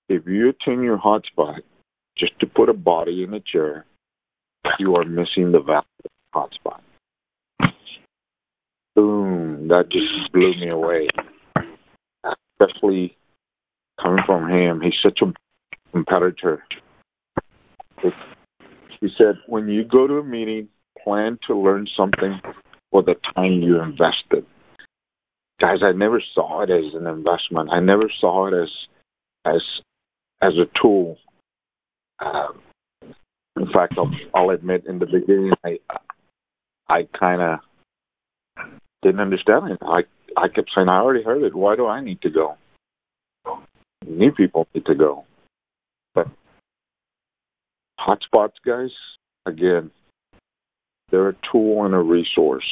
if 0.08 0.26
you 0.26 0.48
attend 0.48 0.82
your 0.82 0.98
hotspot 0.98 1.60
just 2.16 2.38
to 2.40 2.46
put 2.46 2.68
a 2.68 2.74
body 2.74 3.22
in 3.22 3.34
a 3.34 3.40
chair, 3.40 3.84
you 4.78 4.96
are 4.96 5.04
missing 5.04 5.52
the 5.52 5.60
value 5.60 5.84
of 6.04 6.48
the 6.60 6.68
hotspot. 6.70 6.80
Boom, 8.94 9.68
that 9.68 9.90
just 9.90 10.32
blew 10.32 10.52
me 10.54 10.70
away. 10.70 11.08
Especially 12.58 13.16
coming 14.00 14.24
from 14.26 14.50
him. 14.50 14.80
He's 14.80 14.94
such 15.02 15.20
a 15.22 15.32
competitor. 15.92 16.62
He 19.00 19.08
said, 19.16 19.36
when 19.46 19.68
you 19.68 19.84
go 19.84 20.06
to 20.06 20.18
a 20.18 20.24
meeting, 20.24 20.68
plan 21.02 21.38
to 21.46 21.56
learn 21.56 21.86
something 21.96 22.40
for 22.90 23.02
the 23.02 23.14
time 23.34 23.62
you 23.62 23.80
invested. 23.80 24.44
Guys, 25.60 25.78
I 25.82 25.92
never 25.92 26.22
saw 26.34 26.62
it 26.62 26.70
as 26.70 26.94
an 26.94 27.06
investment. 27.06 27.70
I 27.72 27.80
never 27.80 28.10
saw 28.20 28.46
it 28.46 28.54
as 28.54 28.70
as 29.44 29.62
as 30.42 30.52
a 30.58 30.66
tool. 30.80 31.16
Um, 32.18 32.60
in 33.56 33.70
fact, 33.72 33.94
I'll, 33.96 34.10
I'll 34.34 34.50
admit, 34.50 34.84
in 34.86 34.98
the 34.98 35.06
beginning, 35.06 35.52
I 35.64 35.78
I 36.88 37.08
kind 37.18 37.40
of 37.40 37.60
didn't 39.02 39.20
understand 39.20 39.70
it. 39.70 39.78
I 39.82 40.02
I 40.36 40.48
kept 40.48 40.70
saying, 40.74 40.88
I 40.88 40.98
already 40.98 41.22
heard 41.24 41.42
it. 41.42 41.54
Why 41.54 41.76
do 41.76 41.86
I 41.86 42.02
need 42.02 42.20
to 42.22 42.30
go? 42.30 42.56
New 44.04 44.32
people 44.32 44.66
need 44.74 44.86
to 44.86 44.94
go. 44.94 45.24
But 46.14 46.28
hotspots, 47.98 48.54
guys, 48.64 48.90
again, 49.46 49.90
they're 51.10 51.30
a 51.30 51.36
tool 51.50 51.84
and 51.84 51.94
a 51.94 51.98
resource. 51.98 52.66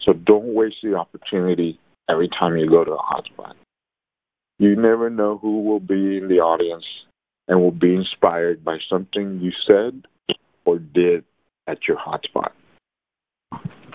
So 0.00 0.12
don't 0.12 0.54
waste 0.54 0.76
the 0.82 0.94
opportunity 0.94 1.80
every 2.08 2.28
time 2.28 2.56
you 2.56 2.68
go 2.68 2.84
to 2.84 2.92
a 2.92 2.98
hotspot. 2.98 3.54
You 4.58 4.76
never 4.76 5.10
know 5.10 5.38
who 5.38 5.62
will 5.62 5.80
be 5.80 6.16
in 6.16 6.28
the 6.28 6.40
audience 6.40 6.84
and 7.48 7.60
will 7.60 7.72
be 7.72 7.94
inspired 7.94 8.64
by 8.64 8.78
something 8.88 9.40
you 9.40 9.52
said 9.66 10.06
or 10.64 10.78
did 10.78 11.24
at 11.66 11.86
your 11.86 11.98
hotspot. 11.98 12.52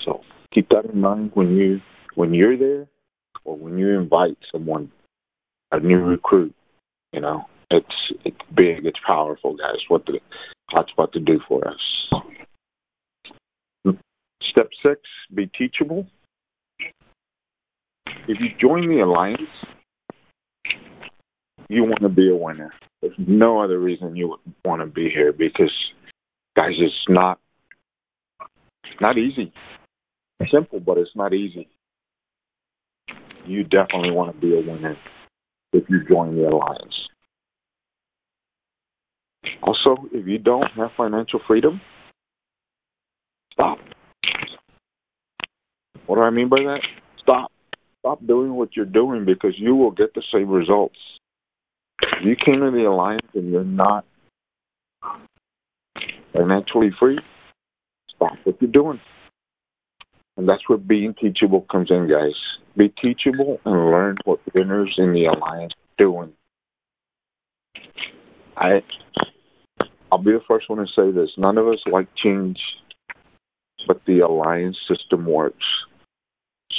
So 0.04 0.22
keep 0.54 0.70
that 0.70 0.86
in 0.86 1.00
mind 1.00 1.32
when 1.34 1.56
you 1.56 1.82
when 2.16 2.34
you're 2.34 2.58
there 2.58 2.88
or 3.46 3.56
when 3.56 3.78
you 3.78 4.00
invite 4.00 4.38
someone, 4.52 4.92
a 5.72 5.80
new 5.80 6.00
recruit. 6.00 6.54
You 7.14 7.22
know, 7.22 7.46
it's 7.70 8.14
it's 8.26 8.38
big, 8.56 8.86
it's 8.86 9.00
powerful, 9.06 9.56
guys. 9.56 9.78
What 9.88 10.06
the 10.06 10.20
hotspot 10.72 11.12
to 11.14 11.20
do 11.20 11.40
for 11.48 11.68
us. 11.68 11.80
Step 14.44 14.70
six, 14.84 15.02
be 15.34 15.48
teachable. 15.58 16.08
If 18.28 18.40
you 18.40 18.50
join 18.60 18.88
the 18.88 19.02
alliance, 19.02 19.42
you 21.70 21.84
want 21.84 22.02
to 22.02 22.10
be 22.10 22.30
a 22.30 22.36
winner. 22.36 22.74
There's 23.02 23.16
no 23.18 23.62
other 23.62 23.80
reason 23.80 24.16
you 24.16 24.30
would 24.30 24.40
want 24.66 24.82
to 24.82 24.86
be 24.86 25.10
here 25.10 25.34
because, 25.34 25.72
guys, 26.56 26.74
it's 26.78 26.94
not 27.08 27.40
not 29.00 29.18
easy. 29.18 29.52
Simple, 30.52 30.80
but 30.80 30.98
it's 30.98 31.16
not 31.16 31.34
easy. 31.34 31.68
You 33.46 33.64
definitely 33.64 34.12
want 34.12 34.34
to 34.34 34.42
be 34.42 34.56
a 34.58 34.60
winner 34.60 34.98
if 35.74 35.84
you 35.90 36.04
join 36.08 36.36
the 36.36 36.48
alliance. 36.48 37.10
Also, 39.64 39.98
if 40.12 40.28
you 40.28 40.38
don't 40.38 40.70
have 40.76 40.92
financial 40.98 41.40
freedom, 41.48 41.82
stop. 43.54 43.78
What 46.06 46.16
do 46.16 46.22
I 46.22 46.30
mean 46.30 46.50
by 46.50 46.60
that? 46.62 46.82
Stop. 47.22 47.52
Stop 48.00 48.26
doing 48.26 48.54
what 48.56 48.76
you're 48.76 48.86
doing 48.86 49.26
because 49.26 49.54
you 49.58 49.76
will 49.76 49.92
get 49.92 50.14
the 50.14 50.24
same 50.34 50.50
results. 50.50 50.98
If 52.02 52.26
you 52.26 52.36
came 52.36 52.62
to 52.62 52.72
the 52.72 52.86
alliance 52.86 53.28
and 53.36 53.52
you're 53.52 53.64
not 53.64 54.06
financially 56.34 56.92
free, 57.00 57.20
stop 58.16 58.34
what 58.44 58.60
you're 58.60 58.72
doing. 58.72 59.00
And 60.42 60.50
that's 60.50 60.68
where 60.68 60.80
being 60.80 61.14
teachable 61.14 61.68
comes 61.72 61.92
in, 61.92 62.10
guys. 62.10 62.34
Be 62.76 62.90
teachable 63.00 63.62
and 63.64 63.92
learn 63.92 64.18
what 64.26 64.40
winners 64.56 64.92
in 64.98 65.14
the 65.14 65.26
alliance 65.26 65.72
are 65.74 66.04
doing. 66.04 66.34
I 68.58 68.82
I'll 70.12 70.18
be 70.18 70.32
the 70.32 70.42
first 70.48 70.68
one 70.68 70.80
to 70.80 70.88
say 70.96 71.12
this. 71.12 71.30
None 71.38 71.60
of 71.60 71.68
us 71.68 71.78
like 71.86 72.08
change, 72.16 72.60
but 73.86 74.02
the 74.08 74.22
alliance 74.22 74.80
system 74.88 75.28
works. 75.28 75.64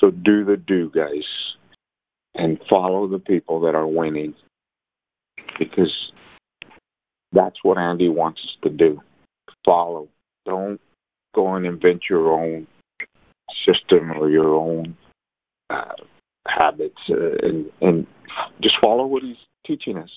So 0.00 0.10
do 0.10 0.44
the 0.44 0.56
do, 0.56 0.90
guys, 0.92 1.22
and 2.34 2.58
follow 2.68 3.06
the 3.06 3.20
people 3.20 3.60
that 3.60 3.76
are 3.76 3.86
winning 3.86 4.34
because 5.56 6.10
that's 7.30 7.62
what 7.62 7.78
Andy 7.78 8.08
wants 8.08 8.40
us 8.42 8.56
to 8.64 8.70
do. 8.70 9.00
Follow. 9.64 10.08
Don't 10.46 10.80
go 11.32 11.54
and 11.54 11.64
invent 11.64 12.02
your 12.10 12.32
own 12.32 12.66
system 13.66 14.12
or 14.12 14.30
your 14.30 14.54
own 14.54 14.96
uh, 15.70 15.92
habits, 16.46 17.00
uh, 17.10 17.36
and 17.42 17.70
and 17.80 18.06
just 18.62 18.76
follow 18.80 19.06
what 19.06 19.22
he's 19.22 19.36
teaching 19.66 19.96
us. 19.96 20.10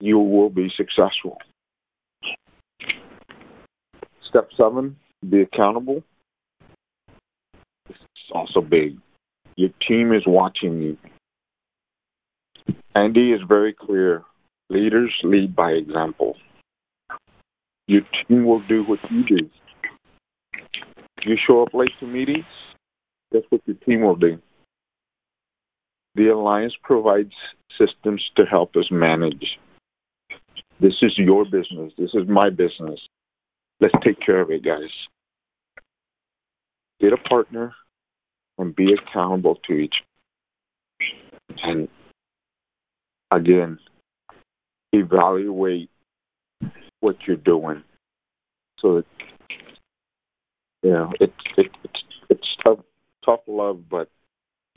You 0.00 0.18
will 0.18 0.50
be 0.50 0.72
successful. 0.76 1.38
Step 4.28 4.48
seven: 4.56 4.96
be 5.28 5.42
accountable. 5.42 6.02
It's 7.88 7.98
also 8.32 8.60
big. 8.60 8.96
Your 9.56 9.70
team 9.86 10.12
is 10.12 10.22
watching 10.26 10.82
you. 10.82 10.98
Andy 12.94 13.32
is 13.32 13.40
very 13.46 13.72
clear. 13.72 14.22
Leaders 14.70 15.12
lead 15.22 15.54
by 15.54 15.72
example. 15.72 16.36
Your 17.86 18.02
team 18.26 18.46
will 18.46 18.62
do 18.66 18.82
what 18.84 18.98
you 19.10 19.24
do. 19.24 19.50
You 21.24 21.36
show 21.46 21.62
up 21.62 21.72
late 21.72 21.90
to 22.00 22.06
meetings, 22.06 22.44
that's 23.32 23.46
what 23.48 23.62
your 23.66 23.76
team 23.76 24.02
will 24.02 24.16
do. 24.16 24.38
The 26.14 26.28
Alliance 26.28 26.74
provides 26.82 27.32
systems 27.78 28.22
to 28.36 28.44
help 28.44 28.76
us 28.76 28.86
manage. 28.90 29.58
This 30.80 30.94
is 31.02 31.12
your 31.16 31.44
business. 31.44 31.92
This 31.98 32.10
is 32.14 32.28
my 32.28 32.50
business. 32.50 33.00
Let's 33.80 33.94
take 34.04 34.20
care 34.20 34.40
of 34.40 34.50
it, 34.50 34.64
guys. 34.64 34.90
Get 37.00 37.12
a 37.12 37.16
partner 37.16 37.74
and 38.58 38.76
be 38.76 38.92
accountable 38.92 39.58
to 39.66 39.72
each. 39.72 39.94
And 41.62 41.88
again, 43.30 43.78
evaluate 44.92 45.90
what 47.00 47.16
you're 47.26 47.36
doing. 47.36 47.82
so 48.78 48.96
that 48.96 49.06
you 50.84 50.92
know 50.92 51.12
it's 51.18 51.32
it, 51.56 51.70
it's 51.82 52.02
it's 52.28 52.56
tough 52.62 52.78
tough 53.24 53.40
love, 53.46 53.80
but 53.90 54.08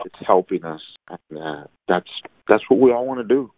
it's 0.05 0.15
helping 0.25 0.63
us, 0.63 0.81
and 1.09 1.39
uh, 1.39 1.63
that's 1.87 2.09
that's 2.47 2.63
what 2.69 2.79
we 2.79 2.91
all 2.91 3.05
want 3.05 3.19
to 3.19 3.27
do. 3.27 3.51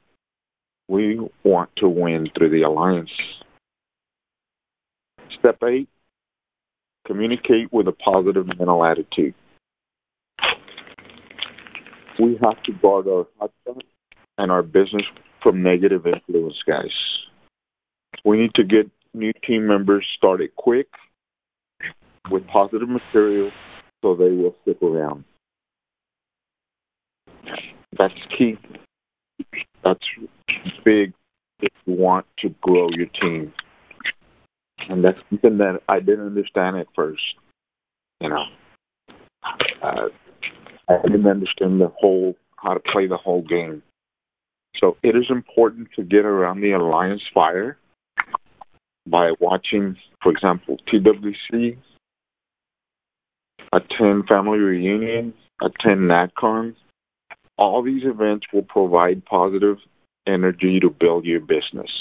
We 0.88 1.19
want 1.43 1.69
to 1.77 1.88
win 1.88 2.27
through 2.35 2.49
the 2.49 2.63
alliance. 2.63 3.12
Step 5.38 5.62
eight: 5.63 5.88
communicate 7.05 7.71
with 7.71 7.88
a 7.88 7.91
positive 7.91 8.47
mental 8.47 8.83
attitude. 8.83 9.35
We 12.19 12.38
have 12.43 12.62
to 12.63 12.73
guard 12.81 13.07
our 13.07 13.27
heart 13.38 13.51
and 14.38 14.51
our 14.51 14.63
business 14.63 15.03
from 15.43 15.62
negative 15.62 16.05
influence, 16.05 16.57
guys. 16.67 16.91
We 18.25 18.38
need 18.38 18.53
to 18.55 18.63
get 18.63 18.89
new 19.13 19.31
team 19.45 19.67
members 19.67 20.05
started 20.17 20.55
quick 20.55 20.88
with 22.29 22.45
positive 22.47 22.89
material 22.89 23.51
so 24.01 24.15
they 24.15 24.32
will 24.32 24.55
stick 24.62 24.82
around. 24.82 25.23
That's 27.97 28.13
key. 28.38 28.58
That's 29.84 30.05
big 30.86 31.13
if 31.62 31.71
you 31.86 31.95
want 31.95 32.25
to 32.39 32.49
grow 32.62 32.89
your 32.91 33.08
team. 33.08 33.53
And 34.88 35.03
that's 35.03 35.17
something 35.29 35.58
that 35.58 35.82
I 35.89 35.99
didn't 35.99 36.25
understand 36.25 36.77
at 36.77 36.88
first. 36.95 37.21
You 38.21 38.29
know, 38.29 38.43
uh, 39.82 40.08
I 40.88 41.01
didn't 41.03 41.27
understand 41.27 41.82
the 41.82 41.91
whole 41.97 42.36
how 42.58 42.73
to 42.73 42.79
play 42.79 43.08
the 43.08 43.17
whole 43.17 43.41
game. 43.41 43.82
So 44.77 44.97
it 45.03 45.15
is 45.15 45.25
important 45.29 45.89
to 45.95 46.03
get 46.03 46.25
around 46.25 46.62
the 46.62 46.71
alliance 46.71 47.23
fire 47.34 47.77
by 49.08 49.32
watching, 49.39 49.97
for 50.21 50.32
example, 50.32 50.77
TWC, 50.88 51.77
attend 53.73 54.27
family 54.27 54.60
reunions, 54.60 55.34
attend 55.62 56.01
NatCon. 56.01 56.75
All 57.58 57.84
these 57.84 58.03
events 58.05 58.47
will 58.53 58.63
provide 58.63 59.25
positive 59.25 59.77
energy 60.27 60.79
to 60.79 60.89
build 60.89 61.25
your 61.25 61.41
business. 61.41 61.91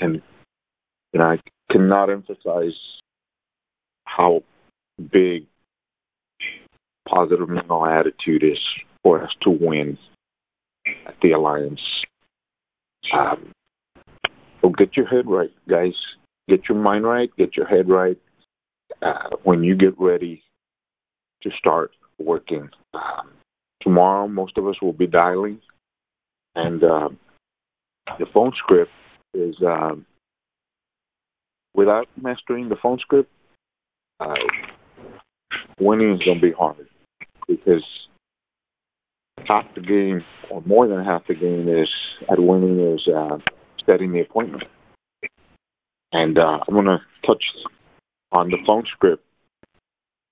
And, 0.00 0.20
and 1.12 1.22
I 1.22 1.38
cannot 1.70 2.10
emphasize 2.10 2.74
how 4.04 4.42
big 5.12 5.46
positive 7.08 7.48
mental 7.48 7.86
attitude 7.86 8.42
is 8.42 8.58
for 9.02 9.22
us 9.22 9.30
to 9.42 9.50
win 9.50 9.96
at 11.06 11.14
the 11.22 11.32
Alliance. 11.32 11.80
Um, 13.16 13.52
so 14.60 14.70
get 14.70 14.96
your 14.96 15.06
head 15.06 15.26
right, 15.26 15.52
guys. 15.68 15.94
Get 16.48 16.68
your 16.68 16.78
mind 16.78 17.04
right. 17.04 17.30
Get 17.36 17.56
your 17.56 17.66
head 17.66 17.88
right. 17.88 18.18
Uh, 19.02 19.36
when 19.44 19.62
you 19.62 19.76
get 19.76 19.98
ready 19.98 20.42
to 21.42 21.50
start 21.58 21.92
working, 22.18 22.68
um, 22.94 23.30
tomorrow 23.82 24.26
most 24.26 24.56
of 24.56 24.66
us 24.66 24.80
will 24.80 24.92
be 24.92 25.06
dialing, 25.06 25.60
and 26.54 26.82
uh, 26.82 27.08
the 28.18 28.26
phone 28.32 28.52
script 28.56 28.90
is 29.34 29.54
um, 29.66 30.06
without 31.74 32.08
mastering 32.20 32.68
the 32.68 32.76
phone 32.82 32.98
script. 32.98 33.30
Uh, 34.18 34.34
winning 35.78 36.14
is 36.14 36.22
going 36.22 36.40
to 36.40 36.46
be 36.46 36.52
hard 36.52 36.88
because 37.46 37.84
half 39.46 39.66
the 39.74 39.80
game, 39.80 40.24
or 40.50 40.62
more 40.62 40.88
than 40.88 41.04
half 41.04 41.26
the 41.26 41.34
game, 41.34 41.68
is 41.68 41.88
at 42.30 42.40
winning 42.40 42.94
is 42.94 43.06
uh, 43.14 43.38
setting 43.84 44.12
the 44.12 44.20
appointment. 44.20 44.64
And 46.12 46.38
uh, 46.38 46.60
I'm 46.66 46.74
going 46.74 46.86
to 46.86 46.98
touch 47.26 47.44
on 48.36 48.50
the 48.50 48.58
phone 48.66 48.84
script. 48.92 49.24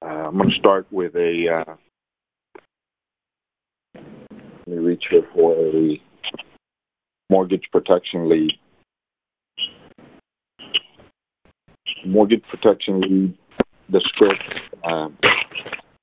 Uh, 0.02 0.28
I'm 0.28 0.36
going 0.36 0.50
to 0.50 0.56
start 0.56 0.86
with 0.90 1.14
a. 1.16 1.64
Uh, 1.66 1.74
let 3.94 4.66
me 4.66 4.76
reach 4.76 5.04
here 5.10 5.22
for 5.34 5.54
a 5.54 6.00
mortgage 7.30 7.64
protection 7.72 8.28
lead. 8.28 8.52
Mortgage 12.06 12.42
protection 12.50 13.00
lead, 13.00 13.38
the 13.88 14.00
script, 14.08 14.42
uh, 14.84 15.08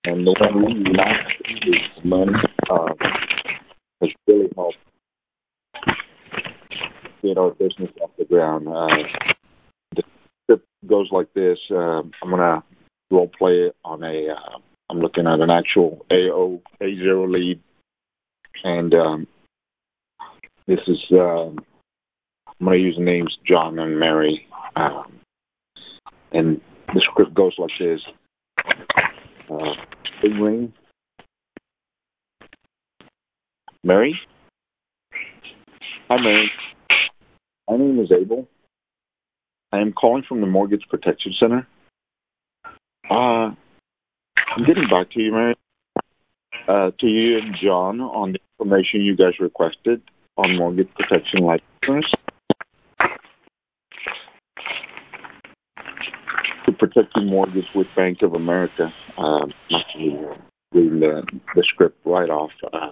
and 0.06 0.26
the 0.26 0.36
one 0.40 0.66
we 0.66 0.92
launched 0.92 1.42
is 1.68 2.04
money 2.04 2.34
uh, 2.72 2.94
has 4.02 4.10
really 4.28 4.50
helped 4.56 4.78
get 7.22 7.38
our 7.38 7.52
business 7.52 7.92
off 8.02 8.10
the 8.18 8.26
ground. 8.26 8.68
Uh, 8.68 9.31
goes 10.88 11.10
like 11.12 11.34
this. 11.34 11.60
Uh, 11.70 12.02
I'm 12.24 12.30
gonna 12.30 12.64
role 13.10 13.30
play 13.38 13.54
it 13.54 13.76
on 13.84 14.04
a. 14.04 14.30
Uh, 14.30 14.58
I'm 14.90 15.00
looking 15.00 15.28
at 15.28 15.40
an 15.40 15.50
actual 15.50 16.06
AO 16.12 16.60
A 16.82 16.96
zero 16.96 17.28
lead, 17.28 17.60
and 18.64 18.94
um, 18.94 19.28
this 20.68 20.80
is. 20.88 21.00
Uh, 21.12 21.48
I'm 21.48 22.66
gonna 22.66 22.78
use 22.78 22.96
the 22.98 23.04
names 23.04 23.38
John 23.48 23.80
and 23.80 24.00
Mary, 24.00 24.48
um, 24.76 25.20
and 26.32 26.62
the 26.94 27.02
script 27.02 27.34
goes 27.34 27.54
like 27.58 27.72
this. 27.80 28.02
Uh, 29.50 29.74
ring. 30.24 30.72
Mary? 33.84 34.16
Hi, 36.08 36.22
Mary. 36.22 36.52
My 37.68 37.78
name 37.78 38.00
is 38.00 38.12
Abel. 38.12 38.48
I 39.72 39.80
am 39.80 39.94
calling 39.94 40.24
from 40.28 40.42
the 40.42 40.48
Mortgage 40.48 40.84
Protection 40.90 41.34
Center. 41.40 41.68
Uh, 43.10 43.54
I'm 43.56 44.66
getting 44.66 44.88
back 44.90 45.12
to 45.12 45.22
you, 45.22 45.32
Mary, 45.32 45.56
uh, 46.68 46.92
to 47.00 47.08
you 47.08 47.38
and 47.38 47.56
John 47.62 48.02
on 48.02 48.34
the 48.34 48.40
information 48.60 49.02
you 49.02 49.16
guys 49.16 49.34
requested 49.40 50.02
on 50.38 50.58
mortgage 50.58 50.90
protection 50.96 51.44
life 51.44 51.62
insurance. 51.82 52.08
To 56.66 56.72
protect 56.74 57.16
your 57.16 57.26
mortgage 57.26 57.66
with 57.74 57.88
Bank 57.96 58.22
of 58.22 58.34
America. 58.34 58.94
Um, 59.18 59.54
reading 60.74 61.00
the, 61.00 61.24
the 61.56 61.64
script 61.68 61.98
right 62.06 62.30
off. 62.30 62.52
Uh, 62.74 62.92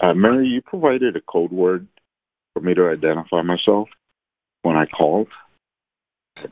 uh, 0.00 0.14
Mary, 0.14 0.46
you 0.46 0.62
provided 0.62 1.16
a 1.16 1.20
code 1.20 1.52
word 1.52 1.86
for 2.54 2.60
me 2.60 2.74
to 2.74 2.88
identify 2.88 3.42
myself 3.42 3.88
when 4.66 4.76
I 4.76 4.84
called. 4.86 5.28
I 6.38 6.48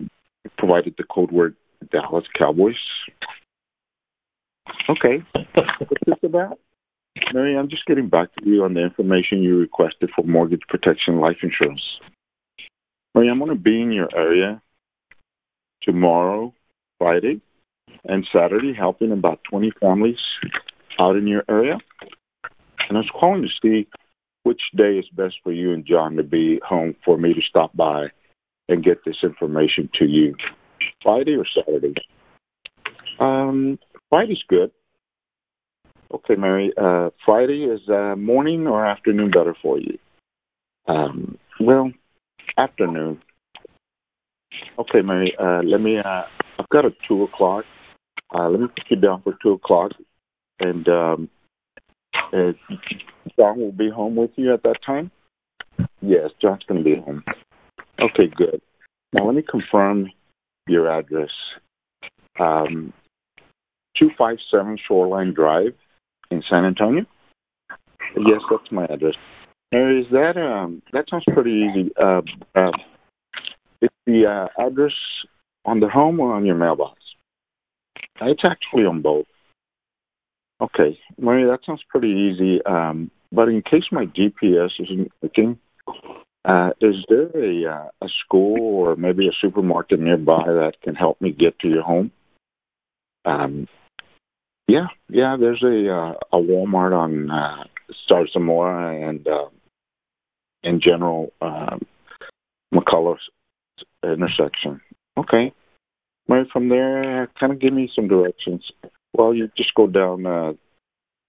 provided 0.57 0.95
the 0.97 1.05
code 1.05 1.33
word 1.33 1.57
Dallas 1.91 2.25
Cowboys. 2.39 2.77
Okay. 4.89 5.23
What's 5.55 6.01
this 6.07 6.15
about? 6.23 6.59
Mary, 7.33 7.59
I'm 7.59 7.69
just 7.69 7.87
getting 7.87 8.09
back 8.09 8.29
to 8.37 8.49
you 8.49 8.65
on 8.65 8.75
the 8.75 8.83
information 8.83 9.43
you 9.43 9.59
requested 9.59 10.11
for 10.15 10.25
mortgage 10.25 10.63
protection 10.69 11.19
life 11.19 11.39
insurance. 11.43 11.83
Mary, 13.15 13.29
I'm 13.29 13.39
going 13.39 13.51
to 13.51 13.57
be 13.57 13.83
in 13.83 13.91
your 13.91 14.09
area 14.17 14.63
tomorrow, 15.83 16.55
Friday, 16.99 17.41
and 18.05 18.27
Saturday, 18.33 18.75
helping 18.75 19.11
about 19.11 19.41
20 19.51 19.73
families 19.81 20.19
out 21.01 21.17
in 21.17 21.27
your 21.27 21.45
area. 21.49 21.79
And 22.89 22.97
I 22.97 23.01
was 23.01 23.11
calling 23.13 23.43
to 23.43 23.49
see 23.61 23.89
which 24.45 24.61
day 24.77 24.99
is 24.99 25.09
best 25.15 25.37
for 25.43 25.53
you 25.53 25.73
and 25.73 25.85
John 25.85 26.17
to 26.17 26.23
be 26.23 26.61
home 26.67 26.95
for 27.05 27.19
me 27.19 27.35
to 27.35 27.41
stop 27.43 27.77
by 27.77 28.07
and 28.69 28.85
get 28.85 29.05
this 29.05 29.19
information 29.23 29.91
to 29.99 30.07
you? 30.07 30.35
Friday 31.03 31.35
or 31.37 31.45
Saturday? 31.55 31.95
Um, 33.19 33.79
Friday's 34.09 34.43
good. 34.49 34.71
Okay, 36.13 36.37
Mary. 36.37 36.73
Uh, 36.81 37.11
Friday 37.25 37.65
is 37.65 37.81
uh, 37.89 38.15
morning 38.17 38.67
or 38.67 38.87
afternoon 38.87 39.31
better 39.31 39.57
for 39.61 39.79
you? 39.79 39.99
Um, 40.87 41.39
well, 41.61 41.91
afternoon. 42.57 43.21
Okay, 44.79 45.03
Mary. 45.03 45.35
Uh, 45.39 45.63
let 45.65 45.81
me. 45.81 45.99
Uh, 45.99 46.23
I've 46.59 46.69
got 46.71 46.85
a 46.85 46.91
two 47.09 47.25
o'clock. 47.25 47.65
Uh, 48.33 48.49
let 48.49 48.61
me 48.61 48.67
put 48.69 48.91
you 48.91 48.97
down 48.97 49.23
for 49.23 49.35
two 49.43 49.53
o'clock, 49.53 49.93
and 50.61 50.89
um, 50.89 51.29
uh, 52.33 52.53
John 53.39 53.61
will 53.61 53.73
be 53.73 53.91
home 53.91 54.17
with 54.17 54.31
you 54.37 54.53
at 54.53 54.63
that 54.63 54.79
time? 54.85 55.11
Yes, 56.01 56.31
John's 56.41 56.63
going 56.69 56.83
to 56.83 56.85
be 56.85 57.01
home. 57.01 57.25
Okay, 58.01 58.29
good. 58.35 58.61
Now 59.13 59.27
let 59.27 59.35
me 59.35 59.43
confirm 59.43 60.11
your 60.67 60.89
address. 60.89 61.31
Um, 62.39 62.93
257 63.99 64.79
Shoreline 64.87 65.33
Drive 65.35 65.75
in 66.31 66.43
San 66.49 66.65
Antonio? 66.65 67.07
Yes, 68.17 68.41
that's 68.51 68.71
my 68.71 68.85
address. 68.87 69.15
Mary, 69.73 70.03
is 70.03 70.07
that, 70.13 70.37
um, 70.37 70.83
that 70.93 71.07
sounds 71.11 71.25
pretty 71.33 71.69
easy. 71.69 71.91
Uh, 72.01 72.23
uh, 72.55 72.71
is 73.83 73.91
the 74.07 74.27
uh, 74.27 74.67
address 74.67 74.93
on 75.65 75.81
the 75.81 75.89
home 75.89 76.21
or 76.21 76.33
on 76.35 76.45
your 76.45 76.55
mailbox? 76.55 77.01
It's 78.21 78.45
actually 78.45 78.85
on 78.85 79.03
both. 79.03 79.27
Okay, 80.61 80.99
Mary, 81.19 81.45
that 81.45 81.61
sounds 81.67 81.83
pretty 81.89 82.09
easy. 82.09 82.65
Um, 82.65 83.11
but 83.33 83.49
in 83.49 83.63
case 83.63 83.85
my 83.91 84.07
GPS 84.07 84.71
isn't 84.79 85.11
working, 85.23 85.59
Uh, 86.45 86.71
is 86.81 86.97
there 87.09 87.31
a 87.35 87.65
uh, 87.65 87.89
a 88.03 88.09
school 88.21 88.61
or 88.61 88.97
maybe 88.97 89.27
a 89.27 89.33
supermarket 89.41 89.99
nearby 89.99 90.45
that 90.45 90.75
can 90.83 90.95
help 90.95 91.19
me 91.21 91.33
get 91.33 91.59
to 91.59 91.69
your 91.69 91.83
home? 91.83 92.11
Um, 93.25 93.67
yeah, 94.69 94.89
yeah. 95.09 95.37
There's 95.41 95.63
a 95.63 95.91
uh, 95.91 96.13
a 96.33 96.37
Walmart 96.37 96.93
on 96.93 97.31
uh, 97.31 97.65
Zarzamora 98.11 99.09
and 99.09 99.27
uh, 99.27 99.49
in 100.63 100.81
general 100.81 101.33
um, 101.41 101.81
McCullough 102.75 103.17
intersection. 104.03 104.83
Okay. 105.17 105.53
Right 106.29 106.47
from 106.53 106.69
there, 106.69 107.29
kind 107.39 107.53
of 107.53 107.59
give 107.59 107.73
me 107.73 107.91
some 107.95 108.09
directions. 108.09 108.71
Well, 109.15 109.33
you 109.33 109.49
just 109.57 109.75
go 109.75 109.87
down 109.87 110.27
uh, 110.27 110.53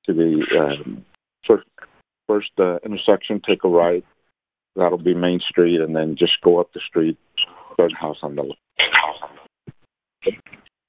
to 0.05 0.13
the 0.13 0.43
um, 0.59 1.05
first 1.47 1.65
first 2.27 2.49
uh, 2.57 2.77
intersection, 2.83 3.41
take 3.47 3.63
a 3.63 3.69
right. 3.69 4.03
That'll 4.75 4.97
be 4.97 5.13
Main 5.13 5.39
Street, 5.47 5.79
and 5.79 5.95
then 5.95 6.15
just 6.17 6.33
go 6.43 6.59
up 6.59 6.73
the 6.73 6.81
street, 6.87 7.17
third 7.77 7.93
house 7.93 8.17
on 8.23 8.35
the 8.35 8.43
left. 8.43 8.59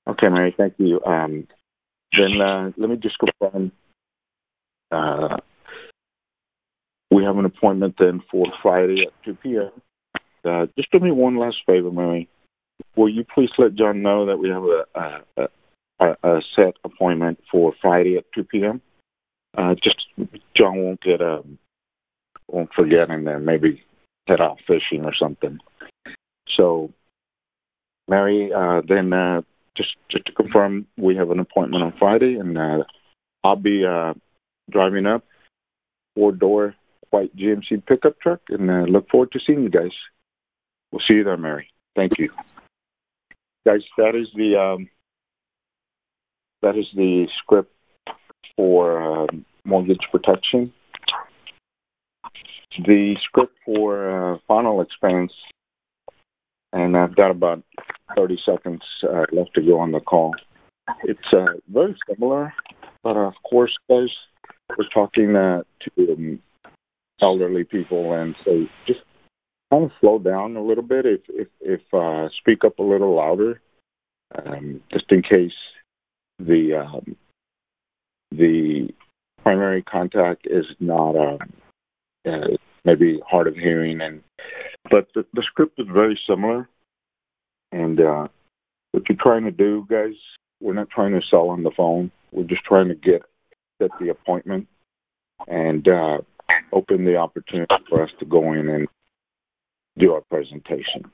Okay, 0.09 0.29
Mary, 0.29 0.55
thank 0.57 0.75
you. 0.79 1.01
Um, 1.05 1.47
then 2.17 2.41
uh, 2.41 2.71
let 2.77 2.91
me 2.91 2.97
just 2.97 3.19
confirm. 3.19 3.73
Uh, 4.91 5.37
we 7.11 7.25
have 7.25 7.37
an 7.37 7.45
appointment 7.45 7.97
then 7.99 8.23
for 8.31 8.47
Friday 8.63 9.07
at 9.07 9.25
2 9.25 9.35
p.m. 9.43 9.71
Uh, 10.45 10.67
just 10.77 10.91
do 10.91 11.01
me 11.01 11.11
one 11.11 11.37
last 11.37 11.59
favor, 11.67 11.91
Mary. 11.91 12.29
Will 12.97 13.09
you 13.09 13.25
please 13.35 13.51
let 13.59 13.75
John 13.75 14.03
know 14.03 14.27
that 14.27 14.37
we 14.37 14.49
have 14.49 14.63
a, 14.63 15.43
a, 15.43 15.49
a, 16.01 16.17
a 16.23 16.41
set 16.55 16.75
appointment 16.85 17.39
for 17.51 17.73
Friday 17.81 18.17
at 18.17 18.25
2 18.35 18.45
p.m.? 18.45 18.81
Uh, 19.57 19.75
just 19.83 20.05
John 20.55 20.83
won't 20.83 21.01
get 21.01 21.21
a 21.21 21.39
um, 21.39 21.59
won't 22.49 22.73
forget 22.75 23.11
and 23.11 23.27
then 23.27 23.45
maybe 23.45 23.83
head 24.27 24.41
out 24.41 24.59
fishing 24.67 25.05
or 25.05 25.15
something. 25.15 25.59
So, 26.57 26.93
Mary, 28.09 28.53
uh, 28.55 28.83
then 28.87 29.13
uh, 29.13 29.43
just 29.77 29.97
just 30.11 30.27
to 30.27 30.33
confirm, 30.33 30.87
we 30.97 31.17
have 31.17 31.31
an 31.31 31.41
appointment 31.41 31.83
on 31.83 31.95
Friday, 31.99 32.35
and 32.35 32.57
uh, 32.57 32.85
I'll 33.45 33.57
be 33.57 33.85
uh, 33.85 34.15
driving 34.71 35.07
up 35.07 35.25
four 36.15 36.33
door 36.33 36.75
white 37.11 37.35
GMC 37.37 37.87
pickup 37.87 38.19
truck, 38.21 38.41
and 38.49 38.71
uh, 38.71 38.85
look 38.91 39.09
forward 39.09 39.33
to 39.33 39.41
seeing 39.45 39.63
you 39.63 39.71
guys. 39.71 39.93
We'll 40.91 41.03
see 41.07 41.15
you 41.15 41.25
there, 41.25 41.37
Mary. 41.37 41.69
Thank 41.95 42.13
you, 42.19 42.31
guys. 43.67 43.81
That 43.97 44.15
is 44.15 44.29
the 44.35 44.57
um, 44.57 44.89
that 46.67 46.77
is 46.77 46.87
the 46.97 47.29
script 47.39 47.73
for 48.57 49.23
uh, 49.23 49.27
mortgage 49.65 50.05
protection. 50.11 50.73
The 52.85 53.15
script 53.23 53.57
for 53.65 54.35
uh, 54.35 54.39
final 54.49 54.81
expense, 54.81 55.33
and 56.73 56.97
I've 56.97 57.15
got 57.15 57.31
about 57.31 57.63
30 58.17 58.39
seconds 58.45 58.83
uh, 59.05 59.27
left 59.33 59.55
to 59.55 59.63
go 59.63 59.79
on 59.79 59.93
the 59.93 60.01
call. 60.01 60.35
It's 61.05 61.33
uh, 61.33 61.55
very 61.73 61.97
similar, 62.09 62.53
but 63.05 63.17
of 63.17 63.35
course, 63.49 63.75
guys, 63.89 64.09
we're 64.77 64.89
talking 64.93 65.35
to 65.35 66.13
um, 66.13 66.41
elderly 67.23 67.63
people, 67.63 68.13
and 68.15 68.35
so 68.45 68.67
just 68.89 69.01
kind 69.73 69.85
of 69.85 69.93
slow 70.01 70.19
down 70.19 70.57
a 70.57 70.65
little 70.65 70.83
bit. 70.83 71.07
If 71.61 71.81
speak 72.41 72.65
up 72.65 72.81
a 72.81 72.83
little 72.83 73.15
louder, 73.15 73.61
um, 74.45 74.81
just 74.93 75.11
in 75.11 75.23
case 75.23 75.53
the 76.39 76.85
um, 76.85 77.17
the 78.31 78.89
primary 79.43 79.83
contact 79.83 80.47
is 80.51 80.67
not 80.81 81.17
um, 81.17 81.39
uh, 82.27 82.57
maybe 82.85 83.21
hard 83.27 83.47
of 83.47 83.55
hearing, 83.55 84.01
and 84.01 84.23
but 84.91 85.09
the, 85.15 85.25
the 85.35 85.43
script 85.43 85.79
is 85.79 85.87
very 85.93 86.19
similar. 86.29 86.69
And 87.73 88.01
uh, 88.01 88.29
what 88.93 89.05
you're 89.09 89.19
trying 89.21 89.45
to 89.45 89.51
do, 89.51 89.87
guys, 89.91 90.15
we're 90.61 90.75
not 90.75 90.91
trying 90.91 91.13
to 91.13 91.27
sell 91.29 91.49
on 91.49 91.63
the 91.63 91.73
phone. 91.77 92.11
We're 92.33 92.45
just 92.45 92.65
trying 92.65 92.89
to 92.89 92.95
get 92.95 93.23
set 93.81 93.91
the 94.01 94.11
appointment 94.11 94.67
and 95.49 95.87
uh, 95.87 96.19
open 96.73 97.05
the 97.05 97.17
opportunity 97.17 97.75
for 97.89 98.03
us 98.03 98.11
to 98.21 98.25
go 98.25 98.53
in 98.53 98.69
and 98.69 98.89
do 99.99 100.13
our 100.13 100.23
presentation. 100.23 101.11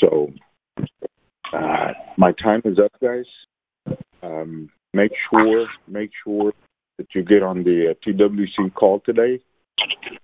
So 0.00 0.32
uh, 1.52 1.92
my 2.16 2.32
time 2.32 2.62
is 2.64 2.78
up, 2.78 2.92
guys. 3.00 3.26
Um, 4.22 4.70
make 4.94 5.12
sure 5.30 5.66
make 5.86 6.10
sure 6.24 6.52
that 6.98 7.06
you 7.14 7.22
get 7.22 7.42
on 7.42 7.62
the 7.64 7.90
uh, 7.90 7.94
TWC 8.06 8.74
call 8.74 9.00
today. 9.00 9.40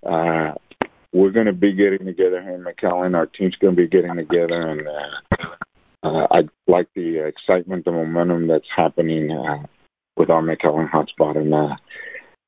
Uh, 0.05 0.53
we're 1.13 1.31
going 1.31 1.45
to 1.45 1.53
be 1.53 1.71
getting 1.71 2.05
together 2.05 2.41
here 2.41 2.55
in 2.55 2.63
McAllen. 2.63 3.15
Our 3.15 3.25
team's 3.25 3.55
going 3.55 3.75
to 3.75 3.81
be 3.81 3.87
getting 3.87 4.15
together, 4.15 4.69
and 4.69 4.85
uh, 4.85 6.07
uh, 6.07 6.27
I 6.29 6.41
like 6.67 6.87
the 6.93 7.25
excitement, 7.25 7.85
the 7.85 7.91
momentum 7.91 8.47
that's 8.47 8.67
happening 8.75 9.31
uh, 9.31 9.65
with 10.17 10.29
our 10.29 10.41
McAllen 10.41 10.89
hotspot, 10.91 11.37
and 11.37 11.53
uh, 11.53 11.75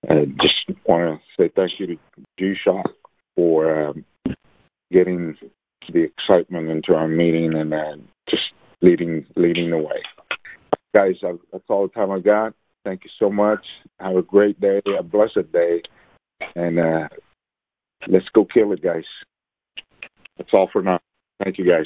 uh, 0.10 0.26
just 0.42 0.80
want 0.86 1.20
to 1.20 1.42
say 1.42 1.50
thank 1.56 1.72
you 1.80 1.88
to 1.88 1.98
G-Shot 2.38 2.92
for 3.36 3.88
um, 3.88 4.06
getting 4.92 5.36
the 5.94 6.04
excitement 6.04 6.70
into 6.70 6.94
our 6.94 7.08
meeting 7.08 7.56
and 7.56 7.74
uh, 7.74 7.96
just 8.30 8.44
leading 8.82 9.26
leading 9.36 9.70
the 9.72 9.78
way. 9.78 10.04
Guys, 10.98 11.14
that's 11.52 11.64
all 11.70 11.88
the 11.88 11.94
time 11.94 12.10
I 12.10 12.18
got. 12.18 12.56
Thank 12.84 13.04
you 13.04 13.12
so 13.20 13.30
much. 13.30 13.64
Have 14.00 14.16
a 14.16 14.24
great 14.24 14.60
day, 14.60 14.82
a 14.98 15.04
blessed 15.04 15.52
day, 15.54 15.84
and 16.56 16.80
uh, 16.80 17.08
let's 18.08 18.28
go 18.34 18.46
kill 18.46 18.72
it, 18.72 18.82
guys. 18.82 19.04
That's 20.40 20.50
all 20.54 20.68
for 20.74 20.82
now. 20.82 21.00
Thank 21.44 21.60
you, 21.60 21.70
guys. 21.70 21.86